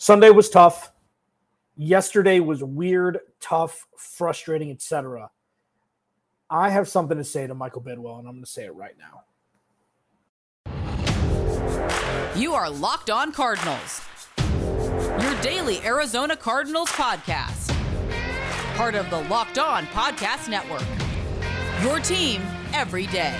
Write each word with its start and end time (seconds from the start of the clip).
Sunday 0.00 0.30
was 0.30 0.48
tough. 0.48 0.92
Yesterday 1.76 2.40
was 2.40 2.64
weird, 2.64 3.18
tough, 3.38 3.86
frustrating, 3.98 4.70
etc. 4.70 5.30
I 6.48 6.70
have 6.70 6.88
something 6.88 7.18
to 7.18 7.24
say 7.24 7.46
to 7.46 7.54
Michael 7.54 7.82
Bidwill, 7.82 8.18
and 8.18 8.26
I'm 8.26 8.36
going 8.36 8.42
to 8.42 8.50
say 8.50 8.64
it 8.64 8.74
right 8.74 8.94
now. 8.98 9.24
You 12.34 12.54
are 12.54 12.70
Locked 12.70 13.10
On 13.10 13.30
Cardinals, 13.30 14.00
your 15.20 15.38
daily 15.42 15.82
Arizona 15.84 16.34
Cardinals 16.34 16.88
podcast. 16.88 17.68
Part 18.76 18.94
of 18.94 19.10
the 19.10 19.20
Locked 19.24 19.58
On 19.58 19.84
Podcast 19.88 20.48
Network. 20.48 20.86
Your 21.82 22.00
team 22.00 22.40
every 22.72 23.06
day. 23.08 23.36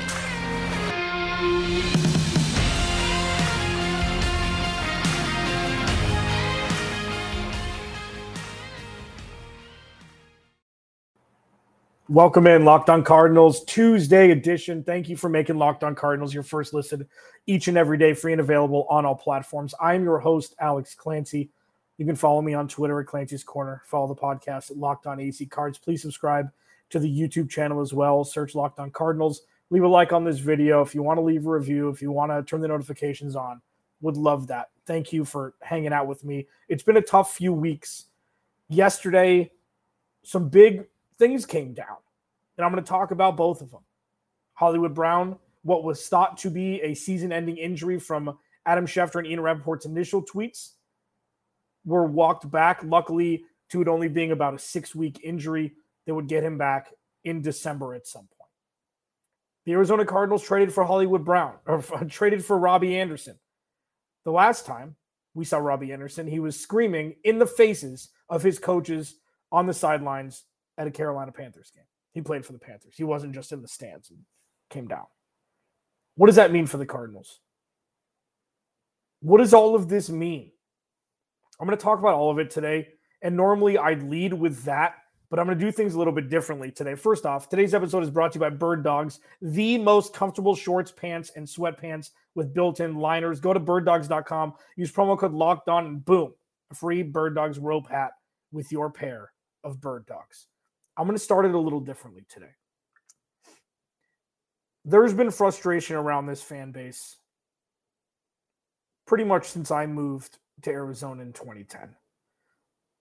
Welcome 12.11 12.49
in, 12.49 12.65
Locked 12.65 12.91
On 12.91 13.05
Cardinals 13.05 13.63
Tuesday 13.67 14.33
edition. 14.33 14.83
Thank 14.83 15.09
you 15.09 15.17
for 15.17 15.29
making 15.29 15.59
Locked 15.59 15.85
On 15.85 15.95
Cardinals 15.95 16.35
your 16.35 16.43
first 16.43 16.75
listen 16.75 17.07
each 17.47 17.69
and 17.69 17.79
every 17.79 17.99
day, 17.99 18.15
free 18.15 18.33
and 18.33 18.41
available 18.41 18.85
on 18.91 19.07
all 19.07 19.15
platforms. 19.15 19.77
I'm 19.81 20.03
your 20.03 20.19
host, 20.19 20.57
Alex 20.59 20.93
Clancy. 20.93 21.51
You 21.99 22.07
can 22.07 22.17
follow 22.17 22.43
me 22.43 22.53
on 22.53 22.67
Twitter 22.67 22.99
at 22.99 23.07
Clancy's 23.07 23.45
Corner. 23.45 23.83
Follow 23.87 24.09
the 24.09 24.21
podcast 24.21 24.73
at 24.73 24.77
Locked 24.77 25.07
On 25.07 25.21
AZ 25.21 25.41
Cards. 25.51 25.79
Please 25.79 26.03
subscribe 26.03 26.51
to 26.89 26.99
the 26.99 27.09
YouTube 27.09 27.49
channel 27.49 27.81
as 27.81 27.95
well. 27.95 28.25
Search 28.25 28.57
Locked 28.57 28.81
On 28.81 28.91
Cardinals. 28.91 29.43
Leave 29.71 29.85
a 29.85 29.89
like 29.89 30.13
on 30.13 30.25
this 30.25 30.41
video. 30.41 30.83
If 30.83 30.97
you 30.97 31.05
want 31.05 31.19
to 31.19 31.23
leave 31.23 31.47
a 31.47 31.51
review, 31.51 31.91
if 31.91 32.03
you 32.03 32.11
want 32.11 32.33
to 32.33 32.43
turn 32.43 32.61
the 32.61 32.67
notifications 32.67 33.37
on, 33.37 33.63
would 34.01 34.17
love 34.17 34.49
that. 34.49 34.71
Thank 34.85 35.13
you 35.13 35.25
for 35.25 35.55
hanging 35.63 35.93
out 35.93 36.09
with 36.09 36.25
me. 36.25 36.49
It's 36.69 36.83
been 36.83 36.97
a 36.97 37.03
tough 37.03 37.37
few 37.37 37.53
weeks. 37.53 38.07
Yesterday, 38.69 39.53
some 40.25 40.49
big 40.49 40.87
things 41.21 41.47
came 41.47 41.73
down. 41.73 41.99
And 42.57 42.65
I'm 42.65 42.73
going 42.73 42.83
to 42.83 42.89
talk 42.89 43.13
about 43.13 43.37
both 43.37 43.61
of 43.61 43.71
them. 43.71 43.83
Hollywood 44.55 44.95
Brown, 44.95 45.39
what 45.63 45.85
was 45.85 46.09
thought 46.09 46.39
to 46.39 46.51
be 46.51 46.81
a 46.81 46.95
season 46.95 47.33
ending 47.33 47.59
injury 47.59 48.01
from 48.01 48.37
Adam 48.67 48.87
Schefter 48.87 49.17
and 49.17 49.27
Ian 49.27 49.41
Rapoport's 49.41 49.87
initial 49.87 50.25
tweets 50.25 50.73
were 51.85 52.07
walked 52.07 52.51
back, 52.51 52.81
luckily, 52.83 53.45
to 53.71 53.83
it 53.83 53.89
only 53.89 54.09
being 54.09 54.33
about 54.33 54.55
a 54.55 54.59
six 54.59 54.95
week 54.95 55.21
injury 55.23 55.73
that 56.07 56.15
would 56.15 56.27
get 56.27 56.43
him 56.43 56.59
back 56.59 56.89
in 57.25 57.41
December 57.41 57.95
at 57.95 58.07
some 58.07 58.29
point. 58.39 58.51
The 59.67 59.73
Arizona 59.73 60.05
Cardinals 60.05 60.43
traded 60.43 60.73
for 60.73 60.85
Hollywood 60.85 61.25
Brown, 61.25 61.55
or 61.67 61.83
traded 62.09 62.45
for 62.45 62.59
Robbie 62.59 62.99
Anderson. 62.99 63.39
The 64.25 64.33
last 64.33 64.67
time 64.67 64.97
we 65.35 65.45
saw 65.45 65.59
Robbie 65.59 65.93
Anderson, 65.93 66.27
he 66.27 66.41
was 66.41 66.59
screaming 66.59 67.17
in 67.25 67.39
the 67.39 67.47
faces 67.47 68.09
of 68.29 68.43
his 68.43 68.59
coaches 68.59 69.17
on 69.53 69.67
the 69.67 69.75
sidelines 69.75 70.45
at 70.79 70.87
a 70.87 70.91
Carolina 70.91 71.33
Panthers 71.33 71.71
game. 71.75 71.85
He 72.13 72.21
played 72.21 72.45
for 72.45 72.53
the 72.53 72.59
Panthers. 72.59 72.95
He 72.97 73.05
wasn't 73.05 73.35
just 73.35 73.53
in 73.53 73.63
the 73.63 73.69
stands 73.69 74.11
and 74.11 74.19
came 74.71 74.89
down. 74.89 75.07
What 76.17 76.27
does 76.27 76.37
that 76.37 76.53
mean 76.53 76.67
for 76.67 76.77
the 76.77 76.87
Cardinals? 76.87 77.41
What 79.21 79.39
does 79.39 79.55
all 79.55 79.75
of 79.75 79.89
this 79.89 80.11
mean? 80.11 80.51
I'm 81.61 81.67
going 81.67 81.77
to 81.79 81.83
talk 81.83 81.99
about 81.99 82.15
all 82.15 82.31
of 82.31 82.39
it 82.39 82.51
today. 82.51 82.89
And 83.23 83.37
normally 83.37 83.77
I'd 83.77 84.03
lead 84.03 84.33
with 84.33 84.65
that, 84.65 84.95
but 85.29 85.39
I'm 85.39 85.47
going 85.47 85.59
to 85.59 85.65
do 85.65 85.71
things 85.71 85.95
a 85.95 85.99
little 85.99 86.13
bit 86.13 86.31
differently 86.31 86.71
today. 86.71 86.95
First 86.95 87.27
off, 87.27 87.49
today's 87.49 87.75
episode 87.75 88.03
is 88.03 88.11
brought 88.11 88.33
to 88.33 88.37
you 88.37 88.41
by 88.41 88.49
Bird 88.49 88.83
Dogs, 88.83 89.21
the 89.43 89.77
most 89.77 90.15
comfortable 90.15 90.57
shorts, 90.57 90.91
pants, 90.91 91.33
and 91.37 91.47
sweatpants 91.47 92.11
with 92.35 92.55
built 92.55 92.81
in 92.81 92.97
liners. 92.97 93.39
Go 93.39 93.53
to 93.53 93.61
birddogs.com, 93.61 94.55
use 94.77 94.91
promo 94.91 95.19
code 95.19 95.33
locked 95.33 95.69
on, 95.69 95.87
and 95.87 96.05
boom, 96.05 96.33
a 96.71 96.75
free 96.75 97.03
Bird 97.03 97.35
Dogs 97.35 97.59
rope 97.59 97.91
hat 97.91 98.13
with 98.53 98.73
your 98.73 98.91
pair 98.91 99.31
of 99.63 99.81
Bird 99.81 100.07
Dogs. 100.07 100.47
I'm 101.01 101.07
going 101.07 101.17
to 101.17 101.25
start 101.25 101.47
it 101.47 101.55
a 101.55 101.59
little 101.59 101.81
differently 101.81 102.27
today. 102.29 102.51
There's 104.85 105.15
been 105.15 105.31
frustration 105.31 105.97
around 105.97 106.27
this 106.27 106.43
fan 106.43 106.73
base 106.73 107.17
pretty 109.07 109.25
much 109.25 109.49
since 109.49 109.71
I 109.71 109.87
moved 109.87 110.37
to 110.61 110.71
Arizona 110.71 111.23
in 111.23 111.33
2010. 111.33 111.97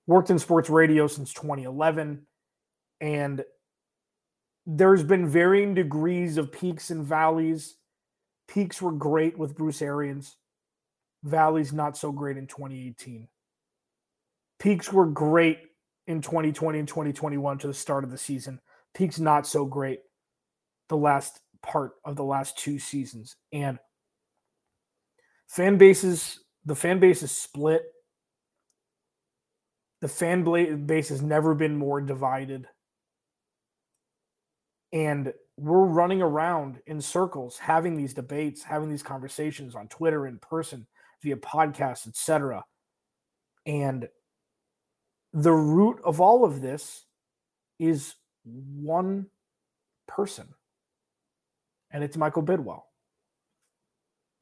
Worked 0.07 0.29
in 0.29 0.39
sports 0.39 0.69
radio 0.69 1.07
since 1.07 1.33
2011, 1.33 2.25
and 3.01 3.43
there's 4.65 5.03
been 5.03 5.27
varying 5.27 5.73
degrees 5.73 6.37
of 6.37 6.53
peaks 6.53 6.91
and 6.91 7.03
valleys. 7.03 7.75
Peaks 8.47 8.81
were 8.81 8.93
great 8.93 9.37
with 9.37 9.57
Bruce 9.57 9.81
Arians, 9.81 10.37
valleys 11.25 11.73
not 11.73 11.97
so 11.97 12.13
great 12.13 12.37
in 12.37 12.47
2018. 12.47 13.27
Peaks 14.57 14.93
were 14.93 15.05
great 15.05 15.68
in 16.09 16.21
2020 16.21 16.79
and 16.79 16.87
2021 16.87 17.59
to 17.59 17.67
the 17.67 17.73
start 17.73 18.03
of 18.03 18.09
the 18.09 18.17
season. 18.17 18.59
Peaks 18.95 19.19
not 19.19 19.45
so 19.45 19.63
great 19.63 19.99
the 20.89 20.97
last 20.97 21.39
part 21.61 21.91
of 22.03 22.15
the 22.15 22.23
last 22.23 22.57
two 22.57 22.79
seasons. 22.79 23.35
And 23.53 23.77
fan 25.47 25.77
bases, 25.77 26.39
the 26.65 26.75
fan 26.75 26.99
base 26.99 27.21
is 27.21 27.31
split. 27.31 27.83
The 30.01 30.07
fan 30.07 30.43
base 30.87 31.09
has 31.09 31.21
never 31.21 31.53
been 31.53 31.77
more 31.77 32.01
divided. 32.01 32.67
And 34.91 35.31
we're 35.57 35.85
running 35.85 36.23
around 36.23 36.79
in 36.87 37.01
circles 37.01 37.59
having 37.59 37.95
these 37.95 38.15
debates, 38.15 38.63
having 38.63 38.89
these 38.89 39.03
conversations 39.03 39.75
on 39.75 39.87
Twitter, 39.89 40.25
in 40.25 40.39
person, 40.39 40.87
via 41.21 41.35
podcasts, 41.35 42.07
etc. 42.07 42.63
And 43.67 44.07
the 45.33 45.53
root 45.53 45.99
of 46.03 46.19
all 46.19 46.43
of 46.43 46.61
this 46.61 47.05
is 47.79 48.15
one 48.45 49.27
person, 50.07 50.47
and 51.91 52.03
it's 52.03 52.17
Michael 52.17 52.43
Bidwill. 52.43 52.83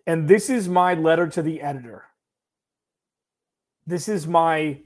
And 0.05 0.27
this 0.27 0.49
is 0.49 0.69
my 0.69 0.93
letter 0.93 1.27
to 1.27 1.41
the 1.41 1.61
editor. 1.61 2.05
This 3.85 4.07
is 4.07 4.25
my 4.25 4.79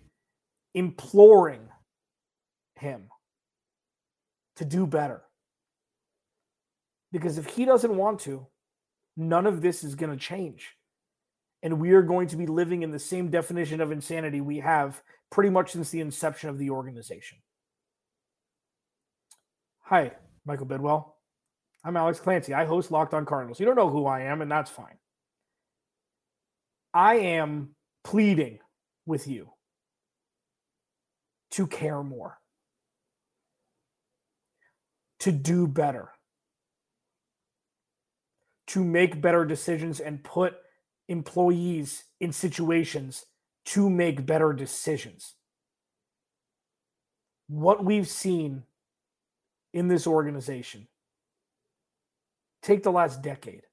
imploring 0.74 1.70
him 2.76 3.10
to 4.56 4.66
do 4.66 4.88
better. 4.88 5.22
Because 7.12 7.38
if 7.38 7.46
he 7.46 7.66
doesn't 7.66 7.96
want 7.96 8.20
to, 8.22 8.48
none 9.18 9.46
of 9.46 9.62
this 9.62 9.84
is 9.84 9.96
going 9.96 10.12
to 10.12 10.18
change. 10.18 10.76
And 11.64 11.80
we 11.80 11.92
are 11.92 12.02
going 12.02 12.28
to 12.30 12.38
be 12.38 12.48
living 12.48 12.82
in 12.82 12.92
the 12.92 13.00
same 13.00 13.30
definition 13.30 13.82
of 13.82 13.92
insanity 13.92 14.42
we 14.42 14.60
have 14.60 15.02
pretty 15.30 15.50
much 15.50 15.72
since 15.72 15.90
the 15.90 16.00
inception 16.00 16.50
of 16.50 16.58
the 16.58 16.72
organization. 16.72 17.38
Hi, 19.82 20.14
Michael 20.46 20.66
Bidwill. 20.66 21.12
I'm 21.84 21.98
Alex 21.98 22.20
Clancy. 22.20 22.54
I 22.54 22.66
host 22.66 22.92
Locked 22.92 23.14
On 23.14 23.26
Cardinals. 23.26 23.60
You 23.60 23.66
don't 23.66 23.76
know 23.76 23.90
who 23.90 24.06
I 24.06 24.22
am, 24.22 24.42
and 24.42 24.52
that's 24.52 24.72
fine. 24.72 24.98
I 26.94 27.16
am 27.16 27.76
pleading 28.04 28.60
with 29.06 29.28
you 29.28 29.50
to 31.52 31.68
care 31.68 32.04
more, 32.04 32.40
to 35.20 35.32
do 35.32 35.68
better, 35.68 36.10
to 38.68 38.84
make 38.84 39.22
better 39.22 39.46
decisions 39.46 40.00
and 40.00 40.24
put 40.24 40.56
employees 41.12 42.06
in 42.20 42.32
situations 42.32 43.26
to 43.66 43.90
make 43.90 44.26
better 44.26 44.54
decisions. 44.54 45.36
What 47.48 47.84
we've 47.84 48.08
seen 48.08 48.64
in 49.74 49.88
this 49.88 50.08
organization, 50.08 50.88
take 52.64 52.84
the 52.84 52.92
last 52.92 53.22
decade, 53.22 53.64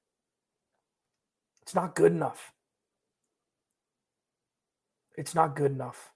it's 1.61 1.73
not 1.73 1.95
good 1.95 2.11
enough. 2.11 2.51
It's 5.17 5.35
not 5.35 5.55
good 5.55 5.71
enough. 5.71 6.11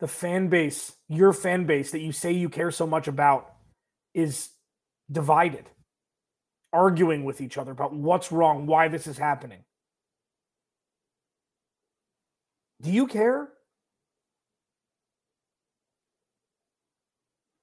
The 0.00 0.08
fan 0.08 0.48
base, 0.48 0.92
your 1.08 1.32
fan 1.32 1.66
base 1.66 1.90
that 1.92 2.00
you 2.00 2.12
say 2.12 2.32
you 2.32 2.48
care 2.48 2.70
so 2.70 2.86
much 2.86 3.08
about, 3.08 3.52
is 4.12 4.50
divided, 5.10 5.70
arguing 6.74 7.24
with 7.24 7.40
each 7.40 7.56
other 7.56 7.72
about 7.72 7.94
what's 7.94 8.32
wrong, 8.32 8.66
why 8.66 8.88
this 8.88 9.06
is 9.06 9.16
happening. 9.16 9.60
Do 12.82 12.90
you 12.90 13.06
care? 13.06 13.48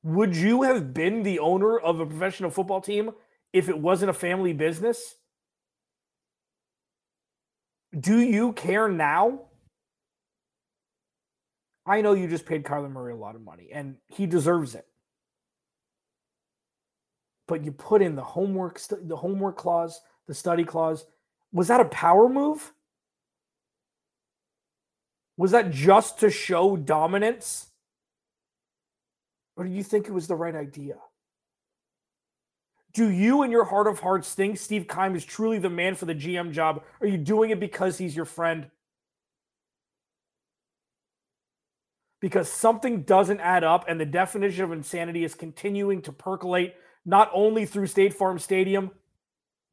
Would 0.03 0.35
you 0.35 0.63
have 0.63 0.93
been 0.93 1.21
the 1.21 1.39
owner 1.39 1.77
of 1.77 1.99
a 1.99 2.05
professional 2.05 2.49
football 2.49 2.81
team 2.81 3.11
if 3.53 3.69
it 3.69 3.77
wasn't 3.77 4.09
a 4.09 4.13
family 4.13 4.53
business? 4.53 5.15
Do 7.97 8.19
you 8.19 8.53
care 8.53 8.87
now? 8.87 9.41
I 11.85 12.01
know 12.01 12.13
you 12.13 12.27
just 12.27 12.45
paid 12.45 12.63
Kyler 12.63 12.89
Murray 12.89 13.13
a 13.13 13.17
lot 13.17 13.35
of 13.35 13.41
money 13.41 13.69
and 13.71 13.97
he 14.07 14.25
deserves 14.25 14.75
it. 14.75 14.87
But 17.51 17.65
you 17.65 17.73
put 17.73 18.01
in 18.01 18.15
the 18.15 18.23
homework 18.23 18.79
the 18.79 19.17
homework 19.17 19.57
clause, 19.57 19.99
the 20.25 20.33
study 20.33 20.63
clause. 20.63 21.05
Was 21.51 21.67
that 21.67 21.81
a 21.81 21.85
power 21.85 22.29
move? 22.29 22.71
Was 25.35 25.51
that 25.51 25.69
just 25.69 26.17
to 26.19 26.29
show 26.29 26.77
dominance? 26.77 27.67
Or 29.57 29.65
do 29.65 29.69
you 29.69 29.83
think 29.83 30.07
it 30.07 30.13
was 30.13 30.27
the 30.27 30.35
right 30.35 30.55
idea? 30.55 30.95
Do 32.93 33.09
you, 33.09 33.43
in 33.43 33.51
your 33.51 33.65
heart 33.65 33.87
of 33.87 33.99
hearts, 33.99 34.33
think 34.33 34.57
Steve 34.57 34.87
Keim 34.87 35.13
is 35.13 35.25
truly 35.25 35.59
the 35.59 35.69
man 35.69 35.95
for 35.95 36.05
the 36.05 36.15
GM 36.15 36.53
job? 36.53 36.81
Are 37.01 37.07
you 37.07 37.17
doing 37.17 37.49
it 37.49 37.59
because 37.59 37.97
he's 37.97 38.15
your 38.15 38.23
friend? 38.23 38.67
Because 42.21 42.49
something 42.49 43.01
doesn't 43.01 43.41
add 43.41 43.65
up, 43.65 43.83
and 43.89 43.99
the 43.99 44.05
definition 44.05 44.63
of 44.63 44.71
insanity 44.71 45.25
is 45.25 45.35
continuing 45.35 46.01
to 46.03 46.13
percolate 46.13 46.75
not 47.05 47.29
only 47.33 47.65
through 47.65 47.87
State 47.87 48.13
Farm 48.13 48.39
Stadium, 48.39 48.91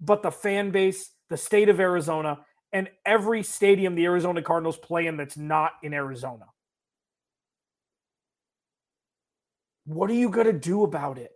but 0.01 0.23
the 0.23 0.31
fan 0.31 0.71
base, 0.71 1.11
the 1.29 1.37
state 1.37 1.69
of 1.69 1.81
Arizona, 1.81 2.41
and 2.73 2.89
every 3.05 3.43
stadium 3.43 3.95
the 3.95 4.05
Arizona 4.05 4.43
Cardinals 4.43 4.77
play 4.77 5.07
in 5.07 5.17
that's 5.17 5.37
not 5.37 5.73
in 5.83 5.95
Arizona. 5.95 6.47
What 9.85 10.11
are 10.11 10.15
you 10.15 10.29
going 10.29 10.47
to 10.47 10.53
do 10.53 10.85
about 10.85 11.19
it? 11.19 11.33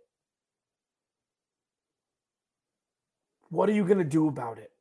What 3.49 3.69
are 3.69 3.73
you 3.73 3.83
going 3.83 3.97
to 3.97 4.03
do 4.03 4.27
about 4.27 4.57
it? 4.59 4.71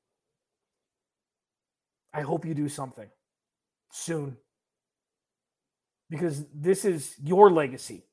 I 2.15 2.21
hope 2.21 2.45
you 2.45 2.55
do 2.55 2.69
something 2.69 3.09
soon 3.91 4.37
because 6.11 6.45
this 6.55 6.85
is 6.85 7.15
your 7.23 7.51
legacy. 7.51 8.05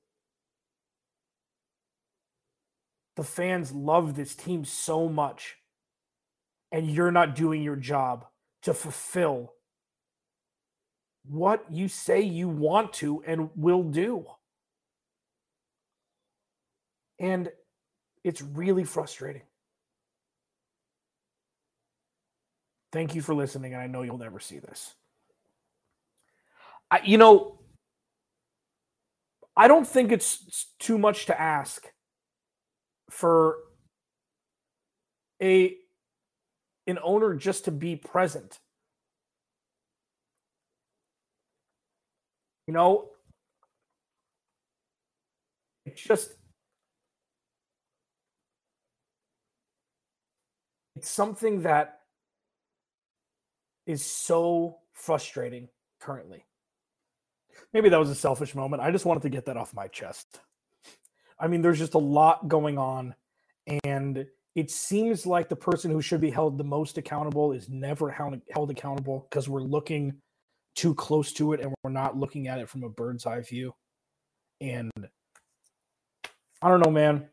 The 3.19 3.25
fans 3.25 3.73
love 3.73 4.15
this 4.15 4.33
team 4.33 4.63
so 4.63 5.09
much, 5.09 5.57
and 6.71 6.89
you're 6.89 7.11
not 7.11 7.35
doing 7.35 7.61
your 7.61 7.75
job 7.75 8.25
to 8.61 8.73
fulfill 8.73 9.51
what 11.25 11.65
you 11.69 11.89
say 11.89 12.21
you 12.21 12.47
want 12.47 12.93
to 12.93 13.21
and 13.27 13.49
will 13.57 13.83
do. 13.83 14.25
And 17.19 17.51
it's 18.23 18.41
really 18.41 18.85
frustrating. 18.85 19.41
Thank 22.93 23.15
you 23.15 23.21
for 23.21 23.35
listening, 23.35 23.73
and 23.73 23.81
I 23.81 23.87
know 23.87 24.03
you'll 24.03 24.17
never 24.17 24.39
see 24.39 24.59
this. 24.59 24.95
I, 26.89 27.01
you 27.03 27.17
know, 27.17 27.59
I 29.57 29.67
don't 29.67 29.85
think 29.85 30.13
it's 30.13 30.67
too 30.79 30.97
much 30.97 31.25
to 31.25 31.37
ask 31.37 31.85
for 33.09 33.57
a 35.41 35.75
an 36.87 36.99
owner 37.03 37.35
just 37.35 37.65
to 37.65 37.71
be 37.71 37.95
present. 37.95 38.59
You 42.67 42.73
know, 42.73 43.09
it's 45.85 46.01
just 46.01 46.33
it's 50.95 51.09
something 51.09 51.63
that 51.63 52.01
is 53.85 54.05
so 54.05 54.77
frustrating 54.93 55.67
currently. 55.99 56.45
Maybe 57.73 57.89
that 57.89 57.99
was 57.99 58.09
a 58.09 58.15
selfish 58.15 58.53
moment. 58.53 58.81
I 58.81 58.91
just 58.91 59.05
wanted 59.05 59.23
to 59.23 59.29
get 59.29 59.45
that 59.45 59.57
off 59.57 59.73
my 59.73 59.87
chest. 59.87 60.39
I 61.39 61.47
mean, 61.47 61.61
there's 61.61 61.79
just 61.79 61.93
a 61.93 61.99
lot 61.99 62.47
going 62.47 62.77
on, 62.77 63.15
and 63.83 64.25
it 64.55 64.71
seems 64.71 65.25
like 65.25 65.47
the 65.47 65.55
person 65.55 65.91
who 65.91 66.01
should 66.01 66.21
be 66.21 66.31
held 66.31 66.57
the 66.57 66.63
most 66.63 66.97
accountable 66.97 67.53
is 67.53 67.69
never 67.69 68.09
held, 68.09 68.41
held 68.51 68.71
accountable 68.71 69.27
because 69.29 69.47
we're 69.47 69.61
looking 69.61 70.13
too 70.75 70.93
close 70.95 71.31
to 71.33 71.53
it 71.53 71.61
and 71.61 71.73
we're 71.83 71.91
not 71.91 72.17
looking 72.17 72.47
at 72.47 72.59
it 72.59 72.67
from 72.67 72.83
a 72.83 72.89
bird's 72.89 73.25
eye 73.25 73.41
view. 73.41 73.73
And 74.59 74.91
I 76.61 76.67
don't 76.67 76.83
know, 76.83 76.91
man. 76.91 77.27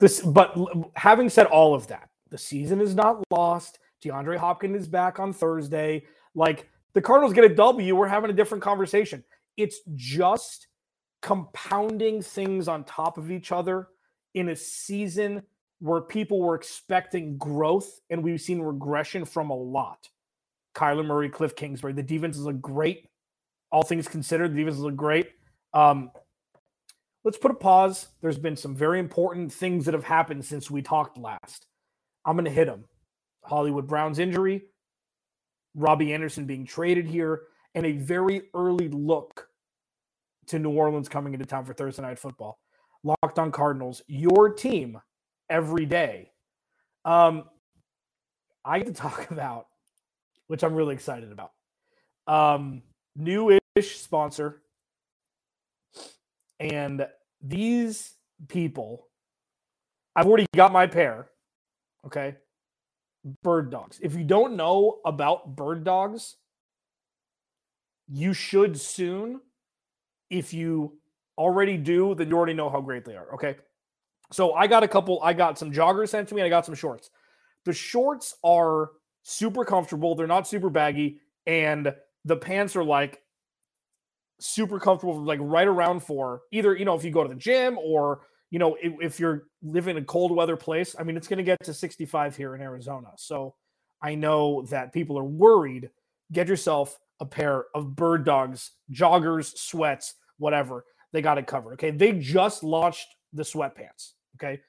This, 0.00 0.20
but 0.20 0.56
having 0.96 1.28
said 1.28 1.46
all 1.46 1.74
of 1.74 1.86
that, 1.88 2.08
the 2.30 2.38
season 2.38 2.80
is 2.80 2.94
not 2.94 3.22
lost. 3.30 3.78
DeAndre 4.02 4.36
Hopkins 4.36 4.82
is 4.82 4.88
back 4.88 5.20
on 5.20 5.32
Thursday. 5.32 6.04
Like 6.34 6.68
the 6.94 7.02
Cardinals 7.02 7.34
get 7.34 7.44
a 7.44 7.54
W, 7.54 7.94
we're 7.94 8.08
having 8.08 8.30
a 8.30 8.34
different 8.34 8.64
conversation. 8.64 9.22
It's 9.56 9.80
just 9.94 10.66
compounding 11.24 12.20
things 12.20 12.68
on 12.68 12.84
top 12.84 13.16
of 13.16 13.30
each 13.30 13.50
other 13.50 13.88
in 14.34 14.50
a 14.50 14.56
season 14.56 15.42
where 15.80 16.02
people 16.02 16.38
were 16.38 16.54
expecting 16.54 17.38
growth 17.38 17.98
and 18.10 18.22
we've 18.22 18.42
seen 18.42 18.60
regression 18.60 19.24
from 19.24 19.48
a 19.48 19.56
lot. 19.56 20.10
Kyler 20.76 21.04
Murray, 21.04 21.30
Cliff 21.30 21.56
Kingsbury. 21.56 21.94
The 21.94 22.02
defense 22.02 22.36
is 22.36 22.46
a 22.46 22.52
great, 22.52 23.08
all 23.72 23.82
things 23.82 24.06
considered, 24.06 24.52
the 24.52 24.58
defense 24.58 24.76
is 24.76 24.84
a 24.84 24.90
great. 24.90 25.30
Um, 25.72 26.10
let's 27.24 27.38
put 27.38 27.50
a 27.50 27.54
pause. 27.54 28.08
There's 28.20 28.38
been 28.38 28.56
some 28.56 28.76
very 28.76 29.00
important 29.00 29.50
things 29.50 29.86
that 29.86 29.94
have 29.94 30.04
happened 30.04 30.44
since 30.44 30.70
we 30.70 30.82
talked 30.82 31.16
last. 31.16 31.66
I'm 32.26 32.36
going 32.36 32.44
to 32.44 32.50
hit 32.50 32.66
them. 32.66 32.84
Hollywood 33.44 33.86
Brown's 33.86 34.18
injury, 34.18 34.64
Robbie 35.74 36.12
Anderson 36.12 36.44
being 36.44 36.66
traded 36.66 37.06
here, 37.06 37.44
and 37.74 37.86
a 37.86 37.92
very 37.92 38.42
early 38.52 38.88
look 38.88 39.43
to 40.48 40.58
New 40.58 40.70
Orleans 40.70 41.08
coming 41.08 41.34
into 41.34 41.46
town 41.46 41.64
for 41.64 41.74
Thursday 41.74 42.02
night 42.02 42.18
football. 42.18 42.58
Locked 43.02 43.38
on 43.38 43.52
Cardinals, 43.52 44.02
your 44.06 44.52
team 44.52 45.00
every 45.50 45.86
day. 45.86 46.30
Um, 47.04 47.44
I 48.64 48.78
get 48.78 48.86
to 48.86 48.92
talk 48.94 49.30
about, 49.30 49.66
which 50.46 50.62
I'm 50.62 50.74
really 50.74 50.94
excited 50.94 51.30
about. 51.32 51.52
Um, 52.26 52.82
new-ish 53.16 53.98
sponsor, 53.98 54.62
and 56.58 57.06
these 57.42 58.14
people, 58.48 59.08
I've 60.16 60.26
already 60.26 60.46
got 60.54 60.72
my 60.72 60.86
pair. 60.86 61.28
Okay, 62.06 62.36
bird 63.42 63.70
dogs. 63.70 63.98
If 64.02 64.14
you 64.14 64.24
don't 64.24 64.56
know 64.56 65.00
about 65.04 65.56
bird 65.56 65.84
dogs, 65.84 66.36
you 68.08 68.32
should 68.32 68.80
soon. 68.80 69.40
If 70.34 70.52
you 70.52 70.98
already 71.38 71.76
do, 71.76 72.14
then 72.14 72.28
you 72.28 72.36
already 72.36 72.54
know 72.54 72.70
how 72.70 72.80
great 72.80 73.04
they 73.04 73.16
are. 73.16 73.34
Okay. 73.34 73.56
So 74.32 74.54
I 74.54 74.66
got 74.66 74.82
a 74.82 74.88
couple, 74.88 75.20
I 75.22 75.32
got 75.32 75.58
some 75.58 75.72
joggers 75.72 76.08
sent 76.08 76.28
to 76.28 76.34
me, 76.34 76.42
I 76.42 76.48
got 76.48 76.66
some 76.66 76.74
shorts. 76.74 77.10
The 77.64 77.72
shorts 77.72 78.34
are 78.42 78.90
super 79.22 79.64
comfortable, 79.64 80.14
they're 80.14 80.26
not 80.26 80.48
super 80.48 80.70
baggy, 80.70 81.20
and 81.46 81.94
the 82.24 82.36
pants 82.36 82.74
are 82.74 82.84
like 82.84 83.22
super 84.40 84.80
comfortable, 84.80 85.22
like 85.22 85.38
right 85.40 85.68
around 85.68 86.00
for 86.00 86.42
either, 86.50 86.76
you 86.76 86.84
know, 86.84 86.94
if 86.94 87.04
you 87.04 87.10
go 87.10 87.22
to 87.22 87.28
the 87.28 87.34
gym 87.34 87.78
or 87.78 88.22
you 88.50 88.60
know, 88.60 88.76
if, 88.80 88.92
if 89.00 89.20
you're 89.20 89.48
living 89.64 89.96
in 89.96 90.02
a 90.04 90.06
cold 90.06 90.30
weather 90.30 90.56
place, 90.56 90.94
I 90.96 91.02
mean, 91.02 91.16
it's 91.16 91.26
going 91.26 91.38
to 91.38 91.42
get 91.42 91.58
to 91.64 91.74
65 91.74 92.36
here 92.36 92.54
in 92.54 92.60
Arizona. 92.60 93.08
So 93.16 93.56
I 94.00 94.14
know 94.14 94.62
that 94.70 94.92
people 94.92 95.18
are 95.18 95.24
worried. 95.24 95.90
Get 96.30 96.46
yourself 96.46 96.96
a 97.18 97.26
pair 97.26 97.64
of 97.74 97.96
bird 97.96 98.24
dogs, 98.24 98.70
joggers, 98.92 99.56
sweats, 99.56 100.14
whatever. 100.38 100.84
They 101.12 101.22
got 101.22 101.38
it 101.38 101.46
covered. 101.46 101.74
Okay. 101.74 101.90
They 101.90 102.12
just 102.12 102.62
launched 102.62 103.08
the 103.32 103.42
sweatpants. 103.42 104.12
Okay. 104.36 104.60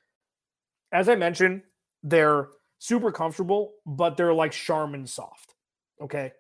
As 0.92 1.10
I 1.10 1.16
mentioned, 1.16 1.64
they're 2.04 2.50
super 2.78 3.12
comfortable, 3.12 3.74
but 3.86 4.18
they're 4.18 4.34
like 4.34 4.52
Charmin 4.52 5.08
soft. 5.08 5.56
Okay. 6.02 6.32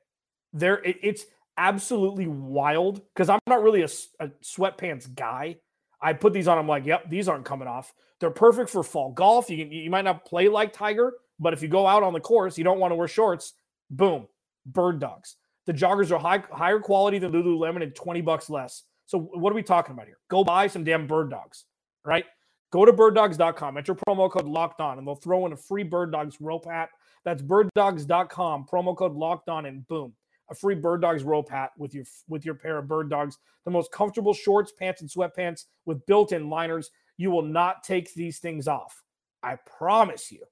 They're, 0.53 0.83
it, 0.83 0.97
it's 1.01 1.25
absolutely 1.57 2.27
wild 2.27 3.01
because 3.13 3.29
I'm 3.29 3.39
not 3.47 3.63
really 3.63 3.81
a, 3.81 3.89
a 4.19 4.29
sweatpants 4.43 5.13
guy. 5.13 5.57
I 6.01 6.13
put 6.13 6.33
these 6.33 6.47
on. 6.47 6.57
I'm 6.57 6.67
like, 6.67 6.85
yep, 6.85 7.09
these 7.09 7.27
aren't 7.27 7.45
coming 7.45 7.67
off. 7.67 7.93
They're 8.19 8.29
perfect 8.29 8.69
for 8.69 8.83
fall 8.83 9.11
golf. 9.11 9.49
You 9.49 9.57
can, 9.57 9.71
you 9.71 9.89
might 9.89 10.05
not 10.05 10.25
play 10.25 10.47
like 10.49 10.71
Tiger, 10.71 11.13
but 11.39 11.53
if 11.53 11.61
you 11.61 11.67
go 11.67 11.87
out 11.87 12.03
on 12.03 12.13
the 12.13 12.19
course, 12.19 12.57
you 12.57 12.63
don't 12.63 12.79
want 12.79 12.91
to 12.91 12.95
wear 12.95 13.07
shorts. 13.07 13.53
Boom, 13.89 14.27
bird 14.65 14.99
dogs. 14.99 15.35
The 15.65 15.73
joggers 15.73 16.11
are 16.11 16.19
high, 16.19 16.43
higher 16.51 16.79
quality 16.79 17.17
than 17.17 17.31
Lululemon 17.31 17.81
and 17.81 17.95
20 17.95 18.21
bucks 18.21 18.49
less. 18.49 18.83
So 19.05 19.19
what 19.19 19.51
are 19.51 19.55
we 19.55 19.63
talking 19.63 19.93
about 19.93 20.07
here? 20.07 20.17
Go 20.29 20.43
buy 20.43 20.67
some 20.67 20.83
damn 20.83 21.07
bird 21.07 21.29
dogs, 21.29 21.65
right? 22.03 22.25
Go 22.71 22.85
to 22.85 22.91
birddogs.com, 22.91 23.77
enter 23.77 23.95
promo 23.95 24.29
code 24.29 24.45
locked 24.45 24.81
on, 24.81 24.97
and 24.97 25.07
they'll 25.07 25.15
throw 25.15 25.45
in 25.45 25.53
a 25.53 25.57
free 25.57 25.83
bird 25.83 26.11
dogs 26.11 26.41
rope 26.41 26.65
hat. 26.65 26.89
That's 27.23 27.41
birddogs.com, 27.41 28.65
promo 28.71 28.95
code 28.95 29.13
locked 29.13 29.49
on, 29.49 29.65
and 29.65 29.87
boom, 29.87 30.13
a 30.49 30.55
free 30.55 30.75
Bird 30.75 31.01
Dogs 31.01 31.23
rope 31.23 31.49
hat 31.49 31.71
with 31.77 31.93
your 31.93 32.05
with 32.27 32.45
your 32.45 32.55
pair 32.55 32.77
of 32.77 32.87
Bird 32.87 33.09
Dogs. 33.09 33.37
The 33.65 33.71
most 33.71 33.91
comfortable 33.91 34.33
shorts, 34.33 34.71
pants, 34.71 35.01
and 35.01 35.09
sweatpants 35.09 35.65
with 35.85 36.05
built-in 36.05 36.49
liners. 36.49 36.91
You 37.17 37.31
will 37.31 37.41
not 37.41 37.83
take 37.83 38.13
these 38.13 38.39
things 38.39 38.67
off. 38.67 39.01
I 39.41 39.55
promise 39.55 40.31
you. 40.31 40.43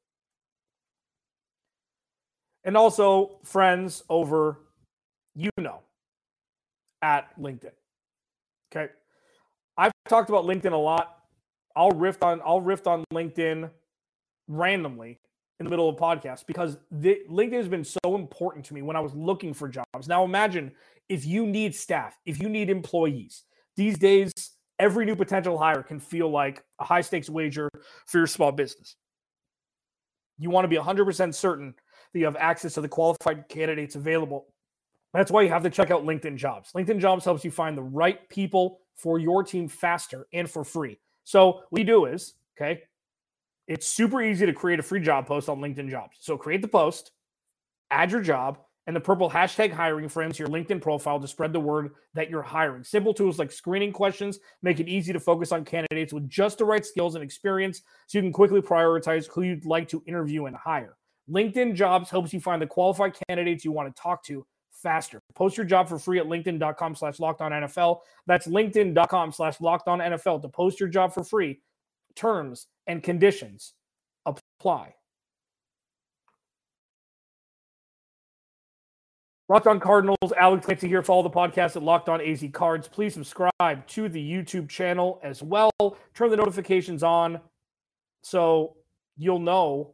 And 2.63 2.77
also, 2.77 3.39
friends 3.43 4.03
over, 4.09 4.59
you 5.35 5.49
know, 5.57 5.81
at 7.01 7.37
LinkedIn. 7.39 7.71
Okay. 8.75 8.91
I've 9.77 9.91
talked 10.07 10.29
about 10.29 10.45
LinkedIn 10.45 10.71
a 10.71 10.77
lot. 10.77 11.17
I'll 11.75 11.91
riff 11.91 12.21
on 12.23 12.41
I'll 12.45 12.61
riff 12.61 12.87
on 12.87 13.03
LinkedIn 13.13 13.69
randomly 14.47 15.19
in 15.59 15.65
the 15.65 15.69
middle 15.69 15.89
of 15.89 15.95
a 15.95 15.99
podcast 15.99 16.45
because 16.47 16.77
the, 16.91 17.19
LinkedIn 17.29 17.53
has 17.53 17.67
been 17.67 17.83
so 17.83 18.15
important 18.15 18.65
to 18.65 18.73
me 18.73 18.81
when 18.81 18.95
I 18.95 18.99
was 18.99 19.13
looking 19.13 19.53
for 19.53 19.67
jobs. 19.67 20.07
Now 20.07 20.23
imagine 20.23 20.71
if 21.09 21.25
you 21.25 21.45
need 21.45 21.75
staff, 21.75 22.17
if 22.25 22.41
you 22.41 22.49
need 22.49 22.69
employees. 22.69 23.43
These 23.75 23.97
days, 23.97 24.31
every 24.79 25.05
new 25.05 25.15
potential 25.15 25.57
hire 25.57 25.81
can 25.81 25.99
feel 25.99 26.29
like 26.29 26.63
a 26.79 26.83
high 26.83 27.01
stakes 27.01 27.29
wager 27.29 27.69
for 28.05 28.19
your 28.19 28.27
small 28.27 28.51
business. 28.51 28.95
You 30.37 30.49
want 30.49 30.65
to 30.65 30.67
be 30.67 30.77
100% 30.77 31.33
certain 31.33 31.73
that 32.13 32.19
you 32.19 32.25
have 32.25 32.35
access 32.35 32.73
to 32.75 32.81
the 32.81 32.89
qualified 32.89 33.47
candidates 33.49 33.95
available. 33.95 34.52
That's 35.13 35.31
why 35.31 35.43
you 35.43 35.49
have 35.49 35.63
to 35.63 35.69
check 35.69 35.91
out 35.91 36.05
LinkedIn 36.05 36.37
Jobs. 36.37 36.71
LinkedIn 36.73 36.99
Jobs 36.99 37.23
helps 37.23 37.45
you 37.45 37.51
find 37.51 37.77
the 37.77 37.83
right 37.83 38.27
people 38.29 38.79
for 38.95 39.19
your 39.19 39.43
team 39.43 39.67
faster 39.67 40.27
and 40.33 40.49
for 40.49 40.63
free. 40.63 40.99
So, 41.23 41.61
what 41.69 41.79
you 41.79 41.85
do 41.85 42.05
is, 42.05 42.33
okay, 42.57 42.81
it's 43.67 43.87
super 43.87 44.21
easy 44.21 44.45
to 44.45 44.53
create 44.53 44.79
a 44.79 44.83
free 44.83 44.99
job 44.99 45.27
post 45.27 45.49
on 45.49 45.59
LinkedIn 45.59 45.89
Jobs. 45.89 46.17
So, 46.19 46.37
create 46.37 46.61
the 46.61 46.67
post, 46.67 47.11
add 47.91 48.11
your 48.11 48.21
job, 48.21 48.57
and 48.87 48.95
the 48.95 48.99
purple 48.99 49.29
hashtag 49.29 49.71
hiring 49.71 50.09
friends 50.09 50.37
your 50.37 50.49
LinkedIn 50.49 50.81
profile 50.81 51.19
to 51.19 51.27
spread 51.27 51.53
the 51.53 51.59
word 51.59 51.91
that 52.15 52.29
you're 52.29 52.41
hiring. 52.41 52.83
Simple 52.83 53.13
tools 53.13 53.39
like 53.39 53.51
screening 53.51 53.93
questions 53.93 54.39
make 54.61 54.79
it 54.79 54.89
easy 54.89 55.13
to 55.13 55.19
focus 55.19 55.51
on 55.51 55.63
candidates 55.63 56.11
with 56.11 56.27
just 56.27 56.57
the 56.57 56.65
right 56.65 56.85
skills 56.85 57.15
and 57.15 57.23
experience 57.23 57.81
so 58.07 58.17
you 58.17 58.21
can 58.23 58.33
quickly 58.33 58.61
prioritize 58.61 59.27
who 59.27 59.43
you'd 59.43 59.65
like 59.65 59.87
to 59.87 60.03
interview 60.05 60.45
and 60.45 60.55
hire. 60.55 60.97
LinkedIn 61.29 61.75
Jobs 61.75 62.09
helps 62.09 62.33
you 62.33 62.41
find 62.41 62.61
the 62.61 62.67
qualified 62.67 63.15
candidates 63.29 63.63
you 63.63 63.71
want 63.71 63.93
to 63.93 64.01
talk 64.01 64.23
to 64.25 64.45
faster. 64.83 65.19
Post 65.33 65.57
your 65.57 65.65
job 65.65 65.89
for 65.89 65.97
free 65.97 66.19
at 66.19 66.25
linkedin.com 66.25 66.95
slash 66.95 67.17
NFL. 67.17 67.99
That's 68.27 68.47
linkedin.com 68.47 69.31
slash 69.31 69.57
NFL 69.57 70.41
to 70.41 70.49
post 70.49 70.79
your 70.79 70.89
job 70.89 71.13
for 71.13 71.23
free. 71.23 71.61
Terms 72.15 72.67
and 72.85 73.01
conditions 73.01 73.73
apply. 74.25 74.93
Locked 79.49 79.67
on 79.67 79.79
Cardinals, 79.79 80.33
Alex 80.37 80.65
Clancy 80.65 80.87
here. 80.87 81.03
Follow 81.03 81.23
the 81.23 81.29
podcast 81.29 81.75
at 81.75 81.83
Locked 81.83 82.09
On 82.09 82.21
AZ 82.21 82.43
Cards. 82.53 82.87
Please 82.87 83.13
subscribe 83.13 83.85
to 83.87 84.07
the 84.07 84.19
YouTube 84.19 84.69
channel 84.69 85.19
as 85.23 85.43
well. 85.43 85.71
Turn 86.13 86.29
the 86.29 86.37
notifications 86.37 87.03
on 87.03 87.39
so 88.23 88.77
you'll 89.17 89.39
know 89.39 89.93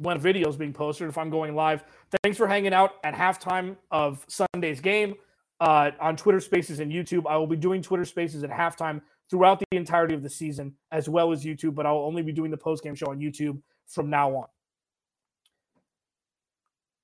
when 0.00 0.16
a 0.16 0.20
video 0.20 0.48
is 0.48 0.56
being 0.56 0.72
posted 0.72 1.08
if 1.08 1.18
I'm 1.18 1.28
going 1.28 1.54
live. 1.54 1.84
Thanks 2.22 2.38
for 2.38 2.46
hanging 2.46 2.72
out 2.72 2.94
at 3.04 3.14
halftime 3.14 3.76
of 3.90 4.24
Sunday's 4.28 4.80
game 4.80 5.14
uh, 5.60 5.90
on 6.00 6.16
Twitter 6.16 6.40
Spaces 6.40 6.80
and 6.80 6.90
YouTube. 6.90 7.24
I 7.28 7.36
will 7.36 7.46
be 7.46 7.56
doing 7.56 7.82
Twitter 7.82 8.06
Spaces 8.06 8.42
at 8.42 8.50
halftime 8.50 9.02
throughout 9.28 9.60
the 9.60 9.76
entirety 9.76 10.14
of 10.14 10.22
the 10.22 10.30
season, 10.30 10.74
as 10.90 11.08
well 11.08 11.32
as 11.32 11.44
YouTube, 11.44 11.74
but 11.74 11.84
I'll 11.84 11.98
only 11.98 12.22
be 12.22 12.32
doing 12.32 12.50
the 12.50 12.56
post 12.56 12.82
game 12.82 12.94
show 12.94 13.10
on 13.10 13.18
YouTube 13.18 13.60
from 13.86 14.08
now 14.08 14.34
on. 14.34 14.46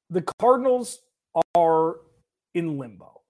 The 0.09 0.25
Cardinals 0.41 1.01
are 1.55 1.97
in 2.55 2.79
limbo. 2.79 3.21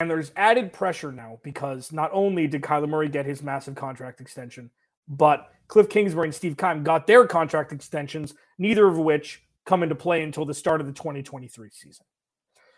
And 0.00 0.10
there's 0.10 0.32
added 0.36 0.72
pressure 0.72 1.12
now 1.12 1.38
because 1.44 1.92
not 1.92 2.10
only 2.12 2.46
did 2.46 2.62
Kyler 2.62 2.88
Murray 2.88 3.08
get 3.08 3.26
his 3.26 3.42
massive 3.42 3.74
contract 3.74 4.20
extension, 4.20 4.70
but 5.06 5.52
Cliff 5.68 5.88
Kingsbury 5.88 6.28
and 6.28 6.34
Steve 6.34 6.56
Keim 6.56 6.82
got 6.82 7.06
their 7.06 7.26
contract 7.26 7.72
extensions, 7.72 8.34
neither 8.58 8.86
of 8.86 8.98
which 8.98 9.42
come 9.64 9.82
into 9.82 9.94
play 9.94 10.22
until 10.22 10.44
the 10.44 10.54
start 10.54 10.80
of 10.80 10.86
the 10.86 10.92
2023 10.92 11.70
season. 11.70 12.04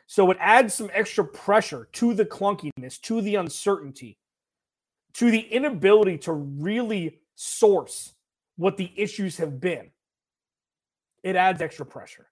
So 0.07 0.31
it 0.31 0.39
adds 0.41 0.75
some 0.75 0.91
extra 0.95 1.25
pressure 1.25 1.89
to 1.93 2.15
the 2.15 2.25
clunkiness, 2.25 2.99
to 3.03 3.21
the 3.21 3.35
uncertainty, 3.35 4.19
to 5.15 5.31
the 5.31 5.41
inability 5.41 6.17
to 6.19 6.33
really 6.33 7.21
source 7.35 8.15
what 8.57 8.79
the 8.79 8.91
issues 8.97 9.37
have 9.37 9.61
been. 9.61 9.91
It 11.23 11.37
adds 11.37 11.61
extra 11.61 11.85
pressure. 11.85 12.27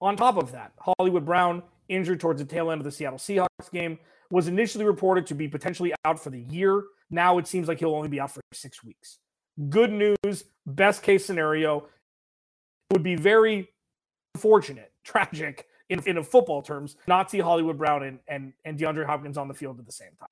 On 0.00 0.16
top 0.16 0.38
of 0.38 0.52
that, 0.52 0.72
Hollywood 0.98 1.26
Brown, 1.26 1.62
injured 1.88 2.20
towards 2.20 2.40
the 2.40 2.46
tail 2.46 2.70
end 2.70 2.80
of 2.80 2.84
the 2.84 2.90
Seattle 2.90 3.18
Seahawks 3.18 3.70
game, 3.70 3.98
was 4.30 4.48
initially 4.48 4.84
reported 4.84 5.26
to 5.26 5.34
be 5.34 5.46
potentially 5.46 5.92
out 6.04 6.18
for 6.18 6.30
the 6.30 6.40
year. 6.40 6.84
Now 7.10 7.38
it 7.38 7.46
seems 7.46 7.68
like 7.68 7.78
he'll 7.78 7.94
only 7.94 8.08
be 8.08 8.20
out 8.20 8.30
for 8.30 8.40
six 8.52 8.82
weeks. 8.82 9.18
Good 9.68 9.92
news, 9.92 10.44
best 10.66 11.02
case 11.02 11.24
scenario 11.24 11.86
would 12.90 13.02
be 13.02 13.14
very 13.14 13.68
unfortunate, 14.34 14.92
tragic 15.04 15.66
in, 15.88 16.00
in 16.06 16.22
football 16.22 16.62
terms, 16.62 16.96
not 17.06 17.30
see 17.30 17.38
Hollywood 17.38 17.78
Brown 17.78 18.02
and, 18.02 18.18
and, 18.26 18.52
and 18.64 18.78
DeAndre 18.78 19.06
Hopkins 19.06 19.38
on 19.38 19.48
the 19.48 19.54
field 19.54 19.78
at 19.78 19.86
the 19.86 19.92
same 19.92 20.12
time. 20.18 20.28